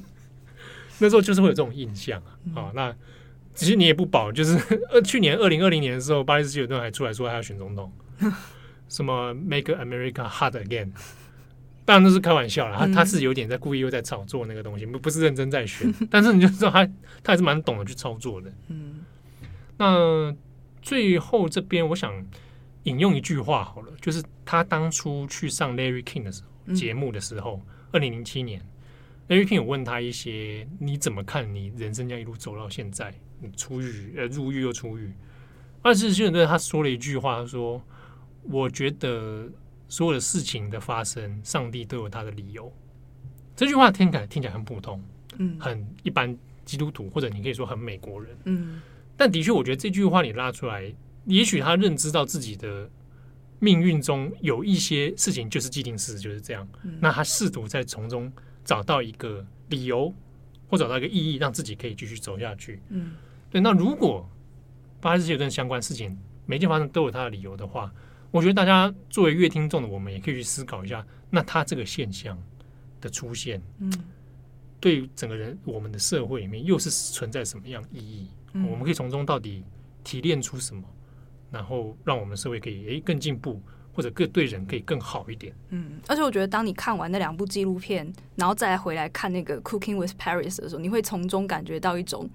[1.00, 2.38] 那时候就是会有这种印象啊。
[2.46, 2.96] 嗯、啊那
[3.56, 4.56] 其实你也不保，就是
[4.94, 7.92] 呃，去年二零二零年的时候，巴里斯基尔顿还出来说他要选总统，
[8.88, 10.92] 什么 Make America Hard Again。
[11.84, 15.92] 当然那是开玩笑了，他他是有点在故意又在炒作那个东西，不不是认真在选。
[16.12, 16.86] 但是你就知道他
[17.24, 18.54] 他还是蛮懂得去操作的。
[18.68, 19.00] 嗯，
[19.78, 20.34] 那
[20.84, 22.14] 最后这边我想。
[22.84, 27.62] 引用一句话好了，就是他当初去上 Larry King 的时候节目的时候，
[27.92, 28.60] 二零零七年
[29.28, 35.14] ，Larry King 有问他一些你怎么看你人生这样一路走到现在，你出狱呃入狱又出狱，
[35.84, 37.80] 但是希尔顿他说了一句话，他说
[38.50, 39.48] ：“我觉得
[39.88, 42.72] 所有的事情的发生，上帝都有他的理由。”
[43.56, 45.04] 这句话听起来听起来很普通，
[45.38, 48.82] 嗯，很一般基督徒或者你可以说很美国人，嗯，
[49.16, 50.92] 但的确我觉得这句话你拉出来。
[51.26, 52.90] 也许他认知到自己的
[53.60, 58.32] 命运中有一些事情就是既定事实就是这样，嗯、那他试图在从中
[58.66, 60.14] 找到一个理由
[60.68, 62.82] 或找到一个意义，让自己可以继续走下去。
[62.90, 63.14] 嗯，
[63.50, 63.62] 对。
[63.62, 64.28] 那如果
[65.00, 67.94] 巴里斯希尔顿相关事情每件发生都有他的理由的话，
[68.32, 72.42] 我觉得大家作为乐听众的我们也可以去思考一下，那他这个现象
[73.00, 73.92] 的出现，嗯，
[74.80, 78.28] 对整个人我们的社会里面又是存在什么样意义？
[78.54, 79.64] 嗯、我们可以从中到底
[80.04, 80.84] 提炼出什么？
[81.52, 83.62] 然后让我们社会可以诶更进步，
[83.94, 85.54] 或者更对人可以更好一点。
[85.70, 92.30] 嗯，而且我觉得，当你看完那两部纪录片，然后再回来看那个《Cooking with Paris》的时候，你会从中感觉到一种，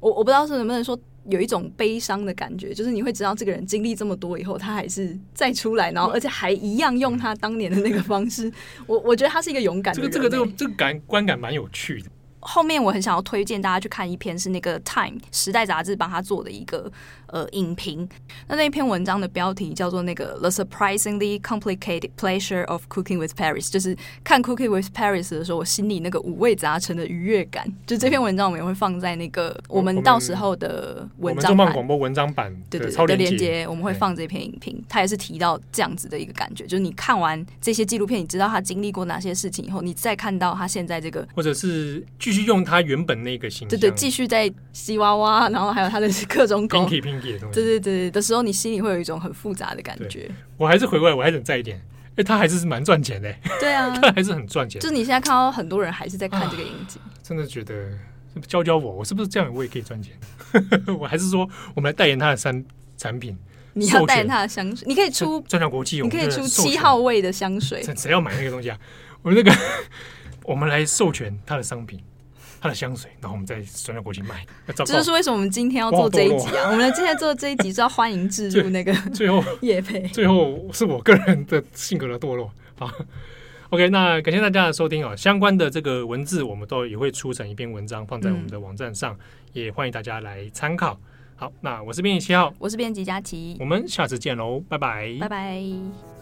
[0.00, 8.52] 我我不知道是能不能说有一种悲伤的感觉，就是你会知道这个人经历这么多以后，他还是再出来，然后而且还一样用他当年的那个方式。
[8.88, 10.10] 我我觉得他是一个勇敢的人。
[10.10, 12.10] 这个这个这个这个感观感蛮有趣的。
[12.42, 16.90] 后面我很想要推荐大家去看一篇，是那个《Time》时代杂志帮他做的一个
[17.26, 18.08] 呃影评。
[18.48, 27.64] 那那一篇文章的标题叫做那个《The Surprisingly Complicated Pleasure of Cooking with Paris》，就是看《Cooking with Paris》的时候，我心里那个五味杂陈的愉悦感。
[27.86, 34.82] 就这篇文章，我们也会放在那个我们到时候的文章版广播文章版对对的连接，我们会放这篇影评。
[34.88, 50.30] 他也是提到这样子的一个感觉，就是你看完这些纪录片，你知道他经历过哪些事情以后，你再看到他现在这个，或者是继续用他原本那个形象，对对，继续在西娃娃，然后还有他的各种狗，Pinky Pinky 的东西，对对对的时候，你心里会有一种很复杂的感觉。
[50.56, 51.80] 我还是回过来，我还想再一点，
[52.16, 54.80] 哎，他还是是蛮赚钱的，对啊， 他还是很赚钱。
[54.80, 57.90] 就是你现在看到很多人还是在看这个影集，啊，真的觉得
[58.46, 60.14] 教教我，我是不是这样我也可以赚钱？
[60.98, 62.64] 我还是说我们来代言他的产
[62.96, 63.36] 产品。
[63.74, 67.82] 你要代言他的香水，你可以出转转国际，你可以出七号位的香水。
[67.96, 68.78] 谁要买那个东西啊？
[69.22, 69.58] 我们那个，
[70.44, 71.98] 我们来授权他的商品，
[72.62, 74.46] 他的香水，然后我们再转到国际卖。
[74.72, 76.70] 这就是为什么我们今天要做这一集啊！
[76.70, 82.48] 我们今天做这一集是要欢迎置入那个最后 叶配，最后是我个人的性格的堕落。
[82.78, 82.88] 好
[83.70, 85.16] ，OK，那感谢大家的收听啊！
[85.16, 89.18] 相关的这个文字，我们都也会出成一篇文章放在我们的网站上，嗯、
[89.54, 90.96] 也欢迎大家来参考。
[91.34, 96.21] 好，那我是编辑七号，我是编辑佳琪，我们下次见喽，拜拜，拜拜。